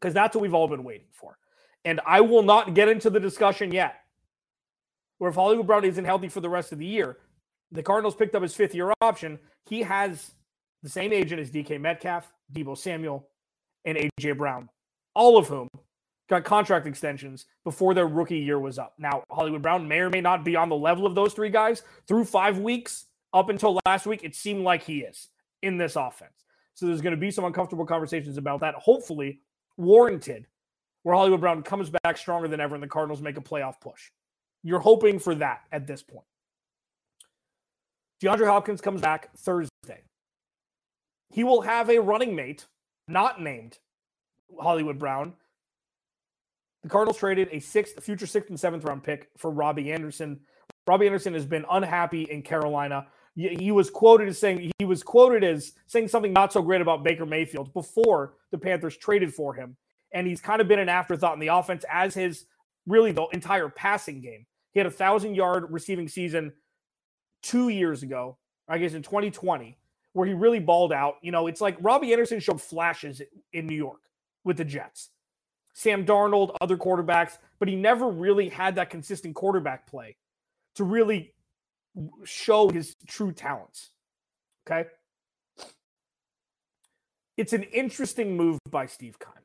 Because 0.00 0.14
that's 0.14 0.34
what 0.34 0.42
we've 0.42 0.54
all 0.54 0.68
been 0.68 0.84
waiting 0.84 1.08
for. 1.12 1.38
And 1.84 2.00
I 2.06 2.20
will 2.20 2.42
not 2.42 2.74
get 2.74 2.88
into 2.88 3.10
the 3.10 3.20
discussion 3.20 3.72
yet. 3.72 4.00
Where 5.18 5.30
if 5.30 5.36
Hollywood 5.36 5.66
Brown 5.66 5.84
isn't 5.84 6.04
healthy 6.04 6.28
for 6.28 6.40
the 6.40 6.48
rest 6.48 6.72
of 6.72 6.78
the 6.78 6.86
year, 6.86 7.18
the 7.72 7.82
Cardinals 7.82 8.14
picked 8.14 8.34
up 8.34 8.42
his 8.42 8.54
fifth 8.54 8.74
year 8.74 8.92
option. 9.00 9.38
He 9.66 9.82
has 9.82 10.32
the 10.82 10.88
same 10.88 11.12
agent 11.12 11.40
as 11.40 11.50
DK 11.50 11.80
Metcalf, 11.80 12.30
Deebo 12.52 12.76
Samuel, 12.76 13.28
and 13.84 13.96
AJ 13.96 14.36
Brown, 14.36 14.68
all 15.14 15.38
of 15.38 15.46
whom 15.48 15.68
got 16.28 16.44
contract 16.44 16.86
extensions 16.86 17.46
before 17.64 17.94
their 17.94 18.06
rookie 18.06 18.38
year 18.38 18.58
was 18.58 18.78
up. 18.78 18.94
Now, 18.98 19.22
Hollywood 19.30 19.62
Brown 19.62 19.86
may 19.86 20.00
or 20.00 20.10
may 20.10 20.20
not 20.20 20.44
be 20.44 20.56
on 20.56 20.68
the 20.68 20.76
level 20.76 21.06
of 21.06 21.14
those 21.14 21.32
three 21.32 21.50
guys 21.50 21.82
through 22.06 22.24
five 22.24 22.58
weeks. 22.58 23.06
Up 23.32 23.50
until 23.50 23.78
last 23.84 24.06
week, 24.06 24.24
it 24.24 24.34
seemed 24.34 24.62
like 24.62 24.82
he 24.82 25.00
is 25.00 25.28
in 25.62 25.76
this 25.76 25.96
offense. 25.96 26.44
So 26.74 26.86
there's 26.86 27.02
going 27.02 27.14
to 27.14 27.20
be 27.20 27.30
some 27.30 27.44
uncomfortable 27.44 27.84
conversations 27.84 28.38
about 28.38 28.60
that, 28.60 28.74
hopefully 28.76 29.40
warranted, 29.76 30.46
where 31.02 31.14
Hollywood 31.14 31.40
Brown 31.40 31.62
comes 31.62 31.90
back 31.90 32.16
stronger 32.16 32.48
than 32.48 32.60
ever 32.60 32.74
and 32.74 32.82
the 32.82 32.88
Cardinals 32.88 33.20
make 33.20 33.36
a 33.36 33.42
playoff 33.42 33.80
push. 33.80 34.10
You're 34.62 34.80
hoping 34.80 35.18
for 35.18 35.34
that 35.36 35.62
at 35.70 35.86
this 35.86 36.02
point. 36.02 36.26
DeAndre 38.22 38.46
Hopkins 38.46 38.80
comes 38.80 39.00
back 39.00 39.36
Thursday. 39.36 39.70
He 41.30 41.44
will 41.44 41.60
have 41.60 41.90
a 41.90 41.98
running 41.98 42.34
mate 42.34 42.66
not 43.08 43.40
named 43.40 43.78
Hollywood 44.58 44.98
Brown. 44.98 45.34
The 46.86 46.90
Cardinals 46.90 47.18
traded 47.18 47.48
a 47.50 47.58
sixth, 47.58 48.00
future 48.00 48.28
sixth 48.28 48.48
and 48.48 48.60
seventh 48.60 48.84
round 48.84 49.02
pick 49.02 49.28
for 49.36 49.50
Robbie 49.50 49.90
Anderson. 49.90 50.38
Robbie 50.86 51.06
Anderson 51.06 51.34
has 51.34 51.44
been 51.44 51.64
unhappy 51.68 52.28
in 52.30 52.42
Carolina. 52.42 53.08
He 53.34 53.72
was 53.72 53.90
quoted 53.90 54.28
as 54.28 54.38
saying 54.38 54.70
he 54.78 54.84
was 54.84 55.02
quoted 55.02 55.42
as 55.42 55.72
saying 55.88 56.06
something 56.06 56.32
not 56.32 56.52
so 56.52 56.62
great 56.62 56.80
about 56.80 57.02
Baker 57.02 57.26
Mayfield 57.26 57.74
before 57.74 58.34
the 58.52 58.58
Panthers 58.58 58.96
traded 58.96 59.34
for 59.34 59.52
him, 59.52 59.76
and 60.12 60.28
he's 60.28 60.40
kind 60.40 60.60
of 60.60 60.68
been 60.68 60.78
an 60.78 60.88
afterthought 60.88 61.34
in 61.34 61.40
the 61.40 61.48
offense 61.48 61.84
as 61.90 62.14
his 62.14 62.44
really 62.86 63.10
the 63.10 63.26
entire 63.32 63.68
passing 63.68 64.20
game. 64.20 64.46
He 64.70 64.78
had 64.78 64.86
a 64.86 64.92
thousand 64.92 65.34
yard 65.34 65.64
receiving 65.70 66.06
season 66.06 66.52
two 67.42 67.68
years 67.68 68.04
ago, 68.04 68.38
I 68.68 68.78
guess 68.78 68.94
in 68.94 69.02
2020, 69.02 69.76
where 70.12 70.28
he 70.28 70.34
really 70.34 70.60
balled 70.60 70.92
out. 70.92 71.16
You 71.20 71.32
know, 71.32 71.48
it's 71.48 71.60
like 71.60 71.78
Robbie 71.80 72.12
Anderson 72.12 72.38
showed 72.38 72.62
flashes 72.62 73.22
in 73.52 73.66
New 73.66 73.74
York 73.74 74.02
with 74.44 74.56
the 74.56 74.64
Jets. 74.64 75.10
Sam 75.78 76.06
Darnold, 76.06 76.56
other 76.62 76.78
quarterbacks, 76.78 77.36
but 77.58 77.68
he 77.68 77.76
never 77.76 78.08
really 78.08 78.48
had 78.48 78.76
that 78.76 78.88
consistent 78.88 79.34
quarterback 79.34 79.86
play 79.86 80.16
to 80.76 80.84
really 80.84 81.34
show 82.24 82.70
his 82.70 82.96
true 83.06 83.30
talents. 83.30 83.90
Okay. 84.66 84.88
It's 87.36 87.52
an 87.52 87.64
interesting 87.64 88.38
move 88.38 88.58
by 88.70 88.86
Steve 88.86 89.18
Keim. 89.18 89.42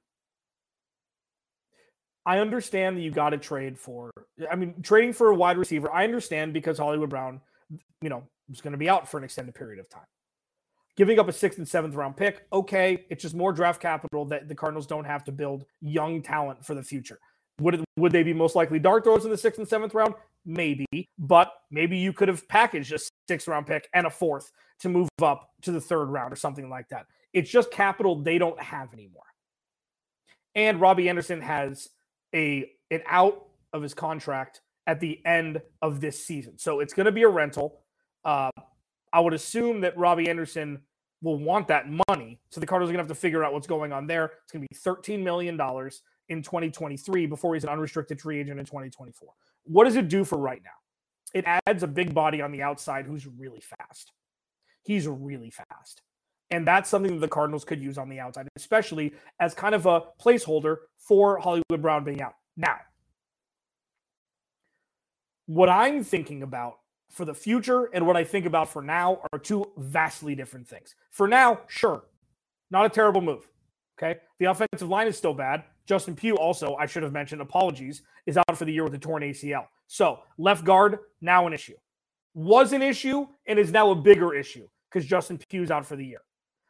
I 2.26 2.40
understand 2.40 2.96
that 2.96 3.02
you 3.02 3.12
got 3.12 3.32
to 3.32 3.38
trade 3.38 3.78
for, 3.78 4.10
I 4.50 4.56
mean, 4.56 4.76
trading 4.84 5.12
for 5.12 5.32
a 5.32 5.36
wide 5.36 5.58
receiver. 5.58 5.92
I 5.92 6.06
understand 6.06 6.54
because 6.54 6.78
Hollywood 6.78 7.10
Brown 7.10 7.42
you 8.02 8.10
know, 8.10 8.24
was 8.50 8.62
going 8.62 8.72
to 8.72 8.78
be 8.78 8.90
out 8.90 9.10
for 9.10 9.18
an 9.18 9.26
extended 9.26 9.54
period 9.54 9.80
of 9.80 9.90
time. 9.90 10.06
Giving 10.98 11.20
up 11.20 11.28
a 11.28 11.34
sixth 11.34 11.58
and 11.58 11.68
seventh 11.68 11.96
round 11.96 12.18
pick, 12.18 12.46
okay, 12.52 13.06
it's 13.10 13.22
just 13.22 13.36
more 13.36 13.54
draft 13.54 13.82
capital 13.82 14.26
that 14.26 14.48
the 14.48 14.56
Cardinals 14.56 14.88
don't 14.88 15.06
have 15.06 15.24
to 15.24 15.32
build 15.32 15.66
young 15.80 16.22
talent 16.22 16.66
for 16.66 16.76
the 16.76 16.84
future. 16.84 17.20
Would 17.60 17.84
would 17.98 18.12
they 18.12 18.24
be 18.24 18.34
most 18.34 18.56
likely 18.56 18.80
dart 18.80 19.04
throws 19.04 19.24
in 19.24 19.32
the 19.32 19.38
sixth 19.38 19.60
and 19.60 19.68
seventh 19.68 19.94
round? 19.94 20.16
Maybe, 20.46 20.86
but 21.20 21.54
maybe 21.70 21.98
you 21.98 22.12
could 22.12 22.28
have 22.28 22.48
packaged 22.48 22.92
a 22.94 23.00
sixth 23.28 23.48
round 23.48 23.68
pick 23.68 23.88
and 23.94 24.08
a 24.08 24.10
fourth 24.10 24.52
to 24.80 24.90
move 24.90 25.10
up 25.22 25.52
to 25.62 25.72
the 25.72 25.82
third 25.82 26.06
round 26.06 26.34
or 26.34 26.36
something 26.36 26.70
like 26.70 26.90
that. 26.90 27.06
It's 27.34 27.50
just 27.50 27.72
capital 27.72 28.16
they 28.16 28.38
don't 28.38 28.60
have 28.62 28.94
anymore. 28.94 29.24
And 30.56 30.82
Robbie 30.82 31.08
Anderson 31.08 31.42
has 31.42 31.90
a 32.34 32.70
an 32.90 33.02
out 33.08 33.46
of 33.74 33.82
his 33.82 33.94
contract 33.94 34.62
at 34.88 35.00
the 35.00 35.26
end 35.26 35.62
of 35.82 36.02
this 36.02 36.26
season. 36.26 36.58
So 36.58 36.80
it's 36.80 36.94
going 36.94 37.06
to 37.06 37.12
be 37.12 37.24
a 37.24 37.30
rental. 37.30 37.82
Uh, 38.26 38.50
I 39.14 39.20
would 39.20 39.34
assume 39.34 39.82
that 39.82 39.98
Robbie 39.98 40.30
Anderson 40.30 40.80
will 41.22 41.38
want 41.38 41.68
that 41.68 41.86
money. 42.10 42.40
So 42.50 42.60
the 42.60 42.66
Cardinals 42.66 42.90
are 42.90 42.94
going 42.94 43.06
to 43.06 43.10
have 43.10 43.16
to 43.16 43.22
figure 43.22 43.44
out 43.44 43.54
what's 43.54 43.68
going 43.68 43.92
on 43.92 44.08
there. 44.08 44.32
It's 44.44 44.52
going 44.52 44.64
to 44.64 44.68
be 44.70 44.76
$13 44.76 45.24
million 45.24 45.54
in 46.30 46.42
2023 46.42 47.26
before 47.28 47.54
he's 47.54 47.64
an 47.64 47.70
unrestricted 47.70 48.20
free 48.20 48.40
agent 48.40 48.60
in 48.60 48.66
2024. 48.66 49.30
What 49.64 49.84
does 49.84 49.96
it 49.96 50.08
do 50.08 50.24
for 50.24 50.38
right 50.38 50.62
now? 50.64 50.72
It 51.34 51.46
adds 51.68 51.84
a 51.84 51.88
big 51.88 52.14
body 52.14 52.42
on 52.42 52.52
the 52.52 52.62
outside 52.62 53.06
who's 53.06 53.28
really 53.28 53.62
fast. 53.62 54.12
He's 54.84 55.08
really 55.08 55.52
fast. 55.52 56.02
And 56.50 56.68
that's 56.68 56.90
something 56.90 57.14
that 57.14 57.22
the 57.22 57.28
Cardinals 57.30 57.64
could 57.64 57.82
use 57.82 57.98
on 57.98 58.10
the 58.10 58.20
outside, 58.20 58.48
especially 58.58 59.14
as 59.40 59.54
kind 59.54 59.74
of 59.76 59.86
a 59.86 60.02
placeholder 60.22 60.78
for 60.98 61.38
Hollywood 61.38 61.82
Brown 61.82 62.04
being 62.04 62.22
out. 62.22 62.34
Now, 62.58 62.78
What 65.52 65.68
I'm 65.68 66.04
thinking 66.06 66.44
about 66.44 66.80
for 67.12 67.26
the 67.26 67.34
future 67.34 67.90
and 67.94 68.08
what 68.08 68.16
I 68.16 68.24
think 68.24 68.46
about 68.46 68.70
for 68.70 68.82
now 68.82 69.22
are 69.32 69.40
two 69.40 69.70
vastly 69.78 70.34
different 70.34 70.68
things. 70.68 70.96
For 71.12 71.28
now, 71.28 71.62
sure, 71.68 72.04
not 72.72 72.86
a 72.86 72.90
terrible 72.90 73.22
move. 73.22 73.48
Okay. 74.02 74.20
The 74.40 74.46
offensive 74.46 74.90
line 74.90 75.08
is 75.08 75.18
still 75.18 75.34
bad. 75.34 75.64
Justin 75.86 76.16
Pugh, 76.16 76.36
also, 76.38 76.76
I 76.76 76.86
should 76.86 77.04
have 77.04 77.12
mentioned, 77.12 77.42
apologies, 77.42 78.02
is 78.26 78.38
out 78.38 78.58
for 78.58 78.66
the 78.66 78.74
year 78.74 78.84
with 78.84 78.94
a 78.94 78.98
torn 78.98 79.24
ACL. 79.24 79.66
So, 79.88 80.20
left 80.38 80.64
guard, 80.64 81.00
now 81.20 81.48
an 81.48 81.54
issue. 81.54 81.76
Was 82.34 82.72
an 82.72 82.82
issue 82.82 83.28
and 83.46 83.60
is 83.60 83.72
now 83.72 83.92
a 83.92 83.96
bigger 83.96 84.34
issue 84.34 84.68
because 84.90 85.06
Justin 85.06 85.38
Pugh's 85.38 85.70
out 85.70 85.86
for 85.86 85.96
the 85.96 86.06
year. 86.06 86.22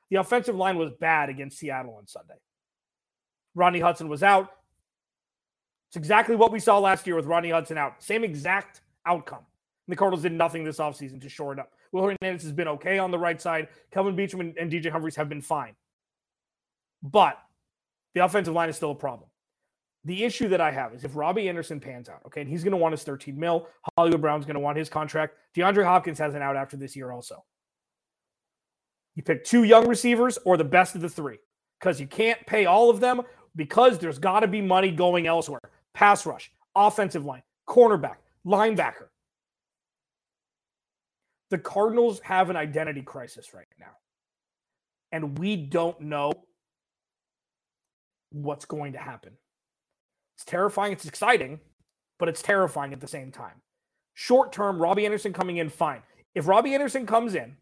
The 0.09 0.17
offensive 0.17 0.55
line 0.55 0.77
was 0.77 0.91
bad 0.99 1.29
against 1.29 1.59
Seattle 1.59 1.95
on 1.95 2.07
Sunday. 2.07 2.39
Rodney 3.53 3.79
Hudson 3.79 4.09
was 4.09 4.23
out. 4.23 4.49
It's 5.89 5.97
exactly 5.97 6.35
what 6.35 6.51
we 6.51 6.59
saw 6.59 6.79
last 6.79 7.05
year 7.05 7.15
with 7.15 7.25
Rodney 7.25 7.51
Hudson 7.51 7.77
out. 7.77 8.01
Same 8.01 8.23
exact 8.23 8.81
outcome. 9.05 9.45
And 9.87 9.93
the 9.93 9.95
Cardinals 9.95 10.23
did 10.23 10.33
nothing 10.33 10.63
this 10.63 10.77
offseason 10.77 11.21
to 11.21 11.29
shore 11.29 11.53
it 11.53 11.59
up. 11.59 11.71
Will 11.91 12.03
Hernandez 12.03 12.43
has 12.43 12.51
been 12.51 12.67
okay 12.67 12.99
on 12.99 13.11
the 13.11 13.19
right 13.19 13.41
side. 13.41 13.67
Kelvin 13.91 14.15
Beachum 14.15 14.39
and, 14.39 14.57
and 14.57 14.71
DJ 14.71 14.91
Humphries 14.91 15.15
have 15.15 15.29
been 15.29 15.41
fine. 15.41 15.75
But 17.03 17.37
the 18.13 18.23
offensive 18.23 18.53
line 18.53 18.69
is 18.69 18.75
still 18.75 18.91
a 18.91 18.95
problem. 18.95 19.29
The 20.03 20.23
issue 20.23 20.47
that 20.49 20.61
I 20.61 20.71
have 20.71 20.93
is 20.93 21.03
if 21.03 21.15
Robbie 21.15 21.47
Anderson 21.47 21.79
pans 21.79 22.09
out, 22.09 22.21
okay, 22.25 22.41
and 22.41 22.49
he's 22.49 22.63
going 22.63 22.71
to 22.71 22.77
want 22.77 22.93
his 22.93 23.03
13 23.03 23.39
mil, 23.39 23.67
Hollywood 23.95 24.21
Brown's 24.21 24.45
going 24.45 24.55
to 24.55 24.59
want 24.59 24.77
his 24.77 24.89
contract. 24.89 25.35
DeAndre 25.55 25.83
Hopkins 25.83 26.17
has 26.17 26.33
an 26.33 26.41
out 26.41 26.55
after 26.55 26.75
this 26.75 26.95
year 26.95 27.11
also. 27.11 27.43
You 29.15 29.23
pick 29.23 29.43
two 29.43 29.63
young 29.63 29.87
receivers 29.87 30.39
or 30.45 30.57
the 30.57 30.63
best 30.63 30.95
of 30.95 31.01
the 31.01 31.09
three 31.09 31.39
because 31.79 31.99
you 31.99 32.07
can't 32.07 32.43
pay 32.47 32.65
all 32.65 32.89
of 32.89 32.99
them 32.99 33.21
because 33.55 33.99
there's 33.99 34.17
got 34.17 34.39
to 34.39 34.47
be 34.47 34.61
money 34.61 34.89
going 34.91 35.27
elsewhere. 35.27 35.59
Pass 35.93 36.25
rush, 36.25 36.51
offensive 36.75 37.25
line, 37.25 37.43
cornerback, 37.67 38.17
linebacker. 38.45 39.07
The 41.51 41.59
Cardinals 41.59 42.19
have 42.21 42.49
an 42.49 42.55
identity 42.55 43.03
crisis 43.03 43.53
right 43.53 43.67
now. 43.79 43.91
And 45.11 45.37
we 45.37 45.55
don't 45.55 46.01
know 46.01 46.31
what's 48.31 48.65
going 48.65 48.93
to 48.93 48.99
happen. 48.99 49.33
It's 50.35 50.45
terrifying. 50.45 50.93
It's 50.93 51.05
exciting, 51.05 51.59
but 52.17 52.29
it's 52.29 52.41
terrifying 52.41 52.93
at 52.93 53.01
the 53.01 53.07
same 53.07 53.31
time. 53.31 53.61
Short 54.13 54.51
term, 54.51 54.81
Robbie 54.81 55.05
Anderson 55.05 55.33
coming 55.33 55.57
in, 55.57 55.69
fine. 55.69 56.01
If 56.33 56.47
Robbie 56.47 56.73
Anderson 56.73 57.05
comes 57.05 57.35
in, 57.35 57.57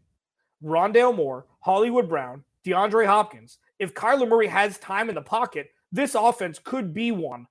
Rondale 0.64 1.14
Moore, 1.14 1.46
Hollywood 1.60 2.08
Brown, 2.08 2.44
DeAndre 2.64 3.06
Hopkins, 3.06 3.58
if 3.78 3.94
Kyler 3.94 4.28
Murray 4.28 4.46
has 4.46 4.78
time 4.78 5.08
in 5.08 5.14
the 5.14 5.22
pocket, 5.22 5.70
this 5.90 6.14
offense 6.14 6.60
could 6.62 6.94
be 6.94 7.10
one 7.10 7.46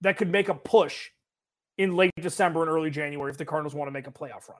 that 0.00 0.16
could 0.16 0.30
make 0.30 0.48
a 0.48 0.54
push 0.54 1.10
in 1.76 1.96
late 1.96 2.12
December 2.16 2.62
and 2.62 2.70
early 2.70 2.90
January 2.90 3.30
if 3.30 3.36
the 3.36 3.44
Cardinals 3.44 3.74
want 3.74 3.88
to 3.88 3.92
make 3.92 4.06
a 4.06 4.10
playoff 4.10 4.48
run. 4.48 4.58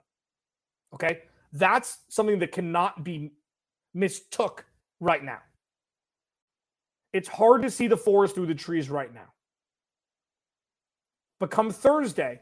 Okay? 0.97 1.19
That's 1.53 1.99
something 2.09 2.39
that 2.39 2.51
cannot 2.51 3.03
be 3.03 3.31
mistook 3.93 4.65
right 4.99 5.23
now. 5.23 5.39
It's 7.13 7.27
hard 7.27 7.61
to 7.61 7.71
see 7.71 7.87
the 7.87 7.97
forest 7.97 8.35
through 8.35 8.47
the 8.47 8.55
trees 8.55 8.89
right 8.89 9.13
now. 9.13 9.33
But 11.39 11.51
come 11.51 11.69
Thursday, 11.71 12.41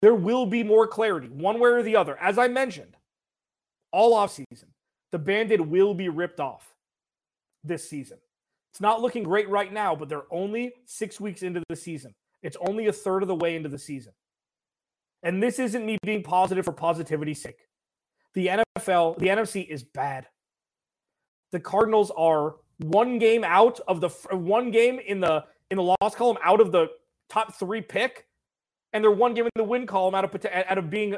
there 0.00 0.14
will 0.14 0.46
be 0.46 0.62
more 0.62 0.86
clarity, 0.86 1.28
one 1.28 1.60
way 1.60 1.70
or 1.70 1.82
the 1.82 1.96
other. 1.96 2.16
As 2.18 2.36
I 2.36 2.48
mentioned, 2.48 2.96
all 3.92 4.14
offseason, 4.16 4.66
the 5.12 5.18
bandit 5.18 5.64
will 5.64 5.94
be 5.94 6.08
ripped 6.08 6.40
off 6.40 6.74
this 7.62 7.88
season. 7.88 8.18
It's 8.72 8.80
not 8.80 9.00
looking 9.00 9.22
great 9.22 9.48
right 9.48 9.72
now, 9.72 9.94
but 9.94 10.08
they're 10.08 10.32
only 10.32 10.72
six 10.84 11.20
weeks 11.20 11.42
into 11.42 11.62
the 11.68 11.76
season. 11.76 12.14
It's 12.42 12.56
only 12.66 12.86
a 12.86 12.92
third 12.92 13.22
of 13.22 13.28
the 13.28 13.34
way 13.34 13.54
into 13.54 13.68
the 13.68 13.78
season. 13.78 14.12
And 15.22 15.42
this 15.42 15.58
isn't 15.58 15.84
me 15.84 15.98
being 16.02 16.22
positive 16.22 16.64
for 16.64 16.72
positivity's 16.72 17.40
sake. 17.40 17.68
The 18.34 18.62
NFL, 18.78 19.18
the 19.18 19.26
NFC 19.26 19.68
is 19.68 19.82
bad. 19.82 20.26
The 21.52 21.60
Cardinals 21.60 22.10
are 22.16 22.56
one 22.78 23.18
game 23.18 23.44
out 23.44 23.78
of 23.86 24.00
the 24.00 24.08
one 24.30 24.70
game 24.70 24.98
in 24.98 25.20
the 25.20 25.44
in 25.70 25.76
the 25.76 25.96
loss 26.00 26.14
column 26.14 26.38
out 26.42 26.60
of 26.60 26.72
the 26.72 26.88
top 27.28 27.54
three 27.54 27.80
pick, 27.80 28.26
and 28.92 29.04
they're 29.04 29.10
one 29.10 29.34
game 29.34 29.44
in 29.44 29.50
the 29.54 29.64
win 29.64 29.86
column 29.86 30.14
out 30.14 30.24
of 30.24 30.46
out 30.46 30.78
of 30.78 30.90
being 30.90 31.16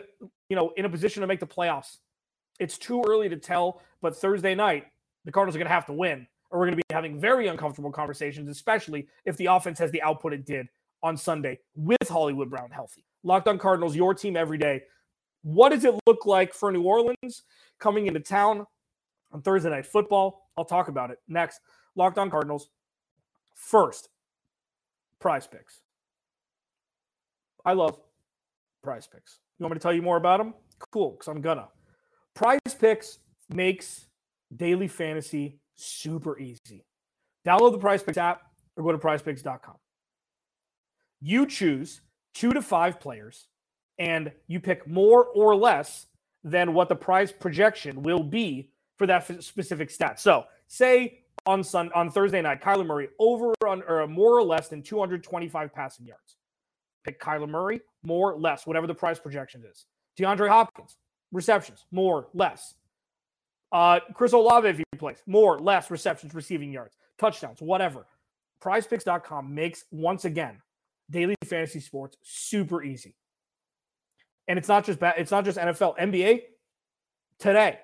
you 0.48 0.56
know 0.56 0.72
in 0.76 0.84
a 0.84 0.88
position 0.88 1.20
to 1.20 1.26
make 1.26 1.40
the 1.40 1.46
playoffs. 1.46 1.98
It's 2.60 2.78
too 2.78 3.02
early 3.06 3.28
to 3.28 3.36
tell, 3.36 3.80
but 4.02 4.16
Thursday 4.16 4.54
night 4.54 4.86
the 5.24 5.32
Cardinals 5.32 5.56
are 5.56 5.58
going 5.58 5.68
to 5.68 5.74
have 5.74 5.86
to 5.86 5.92
win, 5.92 6.26
or 6.50 6.58
we're 6.58 6.66
going 6.66 6.76
to 6.76 6.82
be 6.88 6.94
having 6.94 7.18
very 7.18 7.46
uncomfortable 7.46 7.90
conversations, 7.90 8.48
especially 8.48 9.08
if 9.24 9.36
the 9.36 9.46
offense 9.46 9.78
has 9.78 9.90
the 9.92 10.02
output 10.02 10.32
it 10.32 10.44
did 10.44 10.68
on 11.02 11.16
Sunday 11.16 11.58
with 11.74 12.08
Hollywood 12.08 12.50
Brown 12.50 12.70
healthy. 12.70 13.04
Locked 13.24 13.48
on 13.48 13.58
Cardinals, 13.58 13.96
your 13.96 14.14
team 14.14 14.36
every 14.36 14.58
day. 14.58 14.82
What 15.42 15.70
does 15.70 15.84
it 15.84 15.94
look 16.06 16.26
like 16.26 16.54
for 16.54 16.70
New 16.70 16.82
Orleans 16.82 17.42
coming 17.80 18.06
into 18.06 18.20
town 18.20 18.66
on 19.32 19.42
Thursday 19.42 19.70
night 19.70 19.86
football? 19.86 20.50
I'll 20.56 20.64
talk 20.64 20.88
about 20.88 21.10
it 21.10 21.18
next. 21.26 21.60
Locked 21.96 22.18
on 22.18 22.30
Cardinals. 22.30 22.68
First, 23.54 24.10
prize 25.20 25.46
picks. 25.46 25.80
I 27.64 27.72
love 27.72 27.98
prize 28.82 29.06
picks. 29.06 29.38
You 29.58 29.64
want 29.64 29.74
me 29.74 29.78
to 29.78 29.82
tell 29.82 29.92
you 29.92 30.02
more 30.02 30.18
about 30.18 30.38
them? 30.38 30.54
Cool, 30.90 31.12
because 31.12 31.28
I'm 31.28 31.40
gonna. 31.40 31.68
Prize 32.34 32.60
picks 32.78 33.20
makes 33.48 34.06
daily 34.54 34.88
fantasy 34.88 35.60
super 35.74 36.38
easy. 36.38 36.84
Download 37.46 37.72
the 37.72 37.78
prize 37.78 38.02
picks 38.02 38.18
app 38.18 38.42
or 38.76 38.84
go 38.84 38.92
to 38.92 38.98
prizepicks.com. 38.98 39.76
You 41.20 41.46
choose 41.46 42.00
two 42.34 42.52
to 42.52 42.60
five 42.60 43.00
players 43.00 43.46
and 43.98 44.32
you 44.48 44.60
pick 44.60 44.86
more 44.86 45.26
or 45.26 45.54
less 45.54 46.06
than 46.42 46.74
what 46.74 46.88
the 46.88 46.96
prize 46.96 47.32
projection 47.32 48.02
will 48.02 48.22
be 48.22 48.70
for 48.96 49.06
that 49.06 49.42
specific 49.42 49.90
stat. 49.90 50.20
So, 50.20 50.44
say 50.66 51.20
on 51.46 51.62
Sun 51.62 51.90
on 51.94 52.10
Thursday 52.10 52.42
night, 52.42 52.60
Kyler 52.60 52.86
Murray 52.86 53.08
over 53.18 53.54
on 53.66 53.82
or 53.88 54.06
more 54.06 54.38
or 54.38 54.42
less 54.42 54.68
than 54.68 54.82
225 54.82 55.72
passing 55.72 56.06
yards. 56.06 56.36
Pick 57.04 57.20
Kyler 57.20 57.48
Murray, 57.48 57.80
more, 58.02 58.36
less, 58.38 58.66
whatever 58.66 58.86
the 58.86 58.94
price 58.94 59.18
projection 59.18 59.62
is. 59.70 59.86
DeAndre 60.18 60.48
Hopkins, 60.48 60.96
receptions, 61.32 61.84
more, 61.90 62.28
less. 62.32 62.74
Uh, 63.72 64.00
Chris 64.14 64.32
Olave, 64.32 64.68
if 64.68 64.78
he 64.78 64.84
plays, 64.96 65.18
more, 65.26 65.58
less 65.58 65.90
receptions, 65.90 66.34
receiving 66.34 66.72
yards, 66.72 66.96
touchdowns, 67.18 67.60
whatever. 67.60 68.06
PrizePicks.com 68.62 69.54
makes 69.54 69.84
once 69.90 70.24
again 70.24 70.62
daily 71.10 71.34
fantasy 71.44 71.80
sports 71.80 72.16
super 72.22 72.82
easy. 72.82 73.14
And 74.48 74.58
it's 74.58 74.68
not 74.68 74.84
just 74.84 75.00
ba- 75.00 75.14
it's 75.16 75.30
not 75.30 75.44
just 75.44 75.58
NFL, 75.58 75.98
NBA 75.98 76.42
today. 77.38 77.78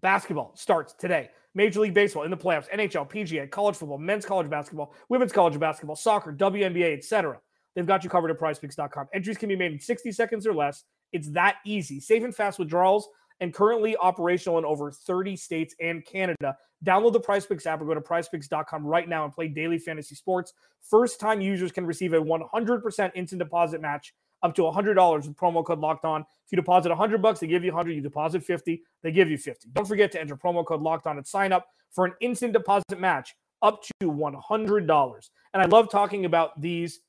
Basketball 0.00 0.52
starts 0.56 0.92
today. 0.94 1.30
Major 1.54 1.80
League 1.80 1.94
Baseball 1.94 2.24
in 2.24 2.30
the 2.30 2.36
playoffs, 2.36 2.68
NHL, 2.70 3.10
PGA, 3.10 3.50
college 3.50 3.76
football, 3.76 3.98
men's 3.98 4.26
college 4.26 4.48
basketball, 4.50 4.94
women's 5.08 5.32
college 5.32 5.58
basketball, 5.58 5.96
soccer, 5.96 6.32
WNBA, 6.32 6.96
etc. 6.98 7.40
They've 7.74 7.86
got 7.86 8.04
you 8.04 8.10
covered 8.10 8.30
at 8.30 8.38
prizepicks.com. 8.38 9.08
Entries 9.14 9.38
can 9.38 9.48
be 9.48 9.56
made 9.56 9.72
in 9.72 9.80
60 9.80 10.12
seconds 10.12 10.46
or 10.46 10.54
less. 10.54 10.84
It's 11.12 11.30
that 11.30 11.56
easy. 11.64 11.98
Safe 12.00 12.22
and 12.24 12.34
fast 12.34 12.58
withdrawals 12.58 13.08
and 13.40 13.52
currently 13.52 13.96
operational 13.96 14.58
in 14.58 14.64
over 14.64 14.90
30 14.90 15.36
states 15.36 15.74
and 15.80 16.04
Canada. 16.04 16.56
Download 16.84 17.12
the 17.12 17.20
PrizePicks 17.20 17.66
app 17.66 17.80
or 17.80 17.86
go 17.86 17.94
to 17.94 18.00
prizepicks.com 18.00 18.84
right 18.84 19.08
now 19.08 19.24
and 19.24 19.32
play 19.32 19.48
daily 19.48 19.78
fantasy 19.78 20.14
sports. 20.14 20.52
First 20.82 21.20
time 21.20 21.40
users 21.40 21.72
can 21.72 21.86
receive 21.86 22.12
a 22.12 22.20
100% 22.20 23.12
instant 23.14 23.38
deposit 23.38 23.80
match 23.80 24.14
up 24.42 24.54
to 24.54 24.62
$100 24.62 25.26
with 25.26 25.36
promo 25.36 25.64
code 25.64 25.80
locked 25.80 26.04
on. 26.04 26.20
If 26.20 26.52
you 26.52 26.56
deposit 26.56 26.90
100 26.90 27.22
bucks, 27.22 27.40
they 27.40 27.46
give 27.46 27.64
you 27.64 27.72
100. 27.72 27.92
You 27.92 28.00
deposit 28.00 28.44
50, 28.44 28.82
they 29.02 29.12
give 29.12 29.30
you 29.30 29.38
50. 29.38 29.70
Don't 29.72 29.88
forget 29.88 30.12
to 30.12 30.20
enter 30.20 30.36
promo 30.36 30.64
code 30.64 30.82
locked 30.82 31.06
on 31.06 31.16
and 31.16 31.26
sign 31.26 31.52
up 31.52 31.66
for 31.90 32.04
an 32.04 32.12
instant 32.20 32.52
deposit 32.52 32.98
match 32.98 33.34
up 33.62 33.82
to 33.82 34.10
$100. 34.10 35.30
And 35.54 35.62
I 35.62 35.66
love 35.66 35.90
talking 35.90 36.26
about 36.26 36.60
these 36.60 37.00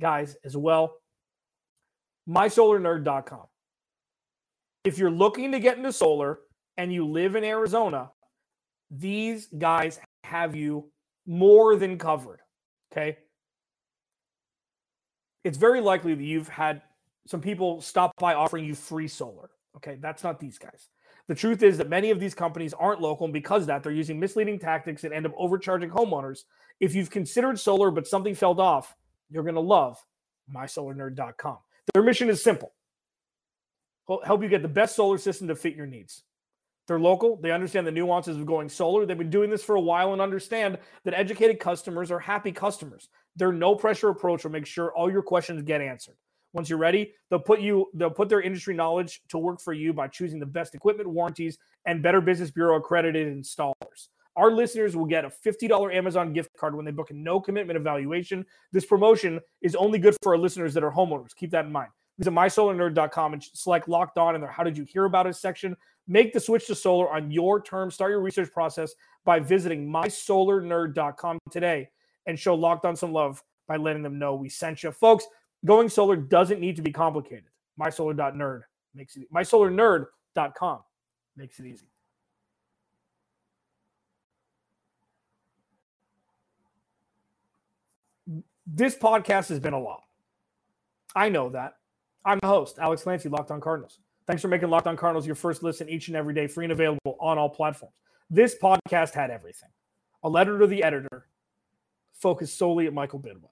guys 0.00 0.36
as 0.44 0.56
well. 0.56 0.94
MySolarNerd.com. 2.28 3.49
If 4.84 4.98
you're 4.98 5.10
looking 5.10 5.52
to 5.52 5.60
get 5.60 5.76
into 5.76 5.92
solar 5.92 6.38
and 6.76 6.92
you 6.92 7.06
live 7.06 7.36
in 7.36 7.44
Arizona, 7.44 8.10
these 8.90 9.46
guys 9.46 10.00
have 10.24 10.56
you 10.56 10.90
more 11.26 11.76
than 11.76 11.98
covered. 11.98 12.40
Okay. 12.92 13.18
It's 15.44 15.58
very 15.58 15.80
likely 15.80 16.14
that 16.14 16.22
you've 16.22 16.48
had 16.48 16.82
some 17.26 17.40
people 17.40 17.80
stop 17.80 18.12
by 18.18 18.34
offering 18.34 18.64
you 18.64 18.74
free 18.74 19.08
solar. 19.08 19.50
Okay. 19.76 19.98
That's 20.00 20.24
not 20.24 20.40
these 20.40 20.58
guys. 20.58 20.88
The 21.28 21.34
truth 21.34 21.62
is 21.62 21.78
that 21.78 21.88
many 21.88 22.10
of 22.10 22.18
these 22.18 22.34
companies 22.34 22.74
aren't 22.74 23.00
local, 23.00 23.24
and 23.24 23.32
because 23.32 23.64
that, 23.66 23.84
they're 23.84 23.92
using 23.92 24.18
misleading 24.18 24.58
tactics 24.58 25.04
and 25.04 25.14
end 25.14 25.26
up 25.26 25.32
overcharging 25.36 25.90
homeowners. 25.90 26.40
If 26.80 26.94
you've 26.94 27.10
considered 27.10 27.60
solar 27.60 27.92
but 27.92 28.08
something 28.08 28.34
fell 28.34 28.60
off, 28.60 28.96
you're 29.28 29.44
going 29.44 29.54
to 29.54 29.60
love 29.60 29.96
mysolarnerd.com. 30.52 31.58
Their 31.94 32.02
mission 32.02 32.28
is 32.30 32.42
simple 32.42 32.72
help 34.24 34.42
you 34.42 34.48
get 34.48 34.62
the 34.62 34.68
best 34.68 34.96
solar 34.96 35.18
system 35.18 35.48
to 35.48 35.54
fit 35.54 35.76
your 35.76 35.86
needs. 35.86 36.24
They're 36.88 36.98
local. 36.98 37.36
They 37.36 37.52
understand 37.52 37.86
the 37.86 37.92
nuances 37.92 38.36
of 38.36 38.46
going 38.46 38.68
solar. 38.68 39.06
They've 39.06 39.16
been 39.16 39.30
doing 39.30 39.48
this 39.48 39.62
for 39.62 39.76
a 39.76 39.80
while 39.80 40.12
and 40.12 40.20
understand 40.20 40.78
that 41.04 41.14
educated 41.14 41.60
customers 41.60 42.10
are 42.10 42.18
happy 42.18 42.50
customers. 42.50 43.08
Their 43.36 43.52
no 43.52 43.76
pressure 43.76 44.08
approach 44.08 44.42
will 44.42 44.50
make 44.50 44.66
sure 44.66 44.92
all 44.92 45.10
your 45.10 45.22
questions 45.22 45.62
get 45.62 45.80
answered. 45.80 46.16
Once 46.52 46.68
you're 46.68 46.80
ready, 46.80 47.12
they'll 47.28 47.38
put 47.38 47.60
you 47.60 47.86
they'll 47.94 48.10
put 48.10 48.28
their 48.28 48.40
industry 48.40 48.74
knowledge 48.74 49.22
to 49.28 49.38
work 49.38 49.60
for 49.60 49.72
you 49.72 49.92
by 49.92 50.08
choosing 50.08 50.40
the 50.40 50.46
best 50.46 50.74
equipment, 50.74 51.08
warranties, 51.08 51.58
and 51.86 52.02
Better 52.02 52.20
Business 52.20 52.50
Bureau 52.50 52.76
accredited 52.76 53.28
installers. 53.28 54.08
Our 54.34 54.50
listeners 54.50 54.96
will 54.96 55.06
get 55.06 55.24
a 55.24 55.30
$50 55.30 55.94
Amazon 55.94 56.32
gift 56.32 56.50
card 56.56 56.74
when 56.74 56.84
they 56.84 56.90
book 56.90 57.10
a 57.10 57.14
no 57.14 57.40
commitment 57.40 57.76
evaluation. 57.76 58.44
This 58.72 58.84
promotion 58.84 59.38
is 59.60 59.76
only 59.76 59.98
good 59.98 60.16
for 60.22 60.32
our 60.32 60.38
listeners 60.38 60.74
that 60.74 60.82
are 60.82 60.90
homeowners. 60.90 61.36
Keep 61.36 61.50
that 61.50 61.66
in 61.66 61.72
mind. 61.72 61.90
Visit 62.20 62.32
mysolarnerd.com 62.32 63.32
and 63.32 63.42
select 63.42 63.88
locked 63.88 64.18
on 64.18 64.34
in 64.34 64.42
their 64.42 64.50
How 64.50 64.62
Did 64.62 64.76
You 64.76 64.84
Hear 64.84 65.06
About 65.06 65.26
Us 65.26 65.40
section. 65.40 65.74
Make 66.06 66.34
the 66.34 66.40
switch 66.40 66.66
to 66.66 66.74
solar 66.74 67.10
on 67.10 67.30
your 67.30 67.62
terms. 67.62 67.94
Start 67.94 68.10
your 68.10 68.20
research 68.20 68.52
process 68.52 68.92
by 69.24 69.40
visiting 69.40 69.90
mysolarnerd.com 69.90 71.38
today 71.50 71.88
and 72.26 72.38
show 72.38 72.54
locked 72.54 72.84
on 72.84 72.94
some 72.94 73.10
love 73.10 73.42
by 73.66 73.78
letting 73.78 74.02
them 74.02 74.18
know 74.18 74.34
we 74.34 74.50
sent 74.50 74.82
you. 74.82 74.92
Folks, 74.92 75.24
going 75.64 75.88
solar 75.88 76.14
doesn't 76.14 76.60
need 76.60 76.76
to 76.76 76.82
be 76.82 76.92
complicated. 76.92 77.44
Mysolar.nerd 77.80 78.64
makes 78.94 79.16
it 79.16 79.32
mysolarnerd.com 79.32 80.80
makes 81.36 81.58
it 81.58 81.64
easy. 81.64 81.86
This 88.66 88.94
podcast 88.94 89.48
has 89.48 89.58
been 89.58 89.72
a 89.72 89.80
lot. 89.80 90.02
I 91.16 91.30
know 91.30 91.48
that. 91.48 91.79
I'm 92.24 92.38
the 92.40 92.48
host, 92.48 92.78
Alex 92.78 93.02
Clancy, 93.02 93.28
Locked 93.28 93.50
On 93.50 93.60
Cardinals. 93.60 93.98
Thanks 94.26 94.42
for 94.42 94.48
making 94.48 94.68
Locked 94.68 94.86
On 94.86 94.96
Cardinals 94.96 95.26
your 95.26 95.34
first 95.34 95.62
listen 95.62 95.88
each 95.88 96.08
and 96.08 96.16
every 96.16 96.34
day, 96.34 96.46
free 96.46 96.64
and 96.64 96.72
available 96.72 97.16
on 97.18 97.38
all 97.38 97.48
platforms. 97.48 97.94
This 98.28 98.54
podcast 98.62 99.12
had 99.12 99.30
everything 99.30 99.70
a 100.22 100.28
letter 100.28 100.58
to 100.58 100.66
the 100.66 100.82
editor, 100.82 101.28
focused 102.12 102.58
solely 102.58 102.86
at 102.86 102.92
Michael 102.92 103.18
Bidwill, 103.18 103.48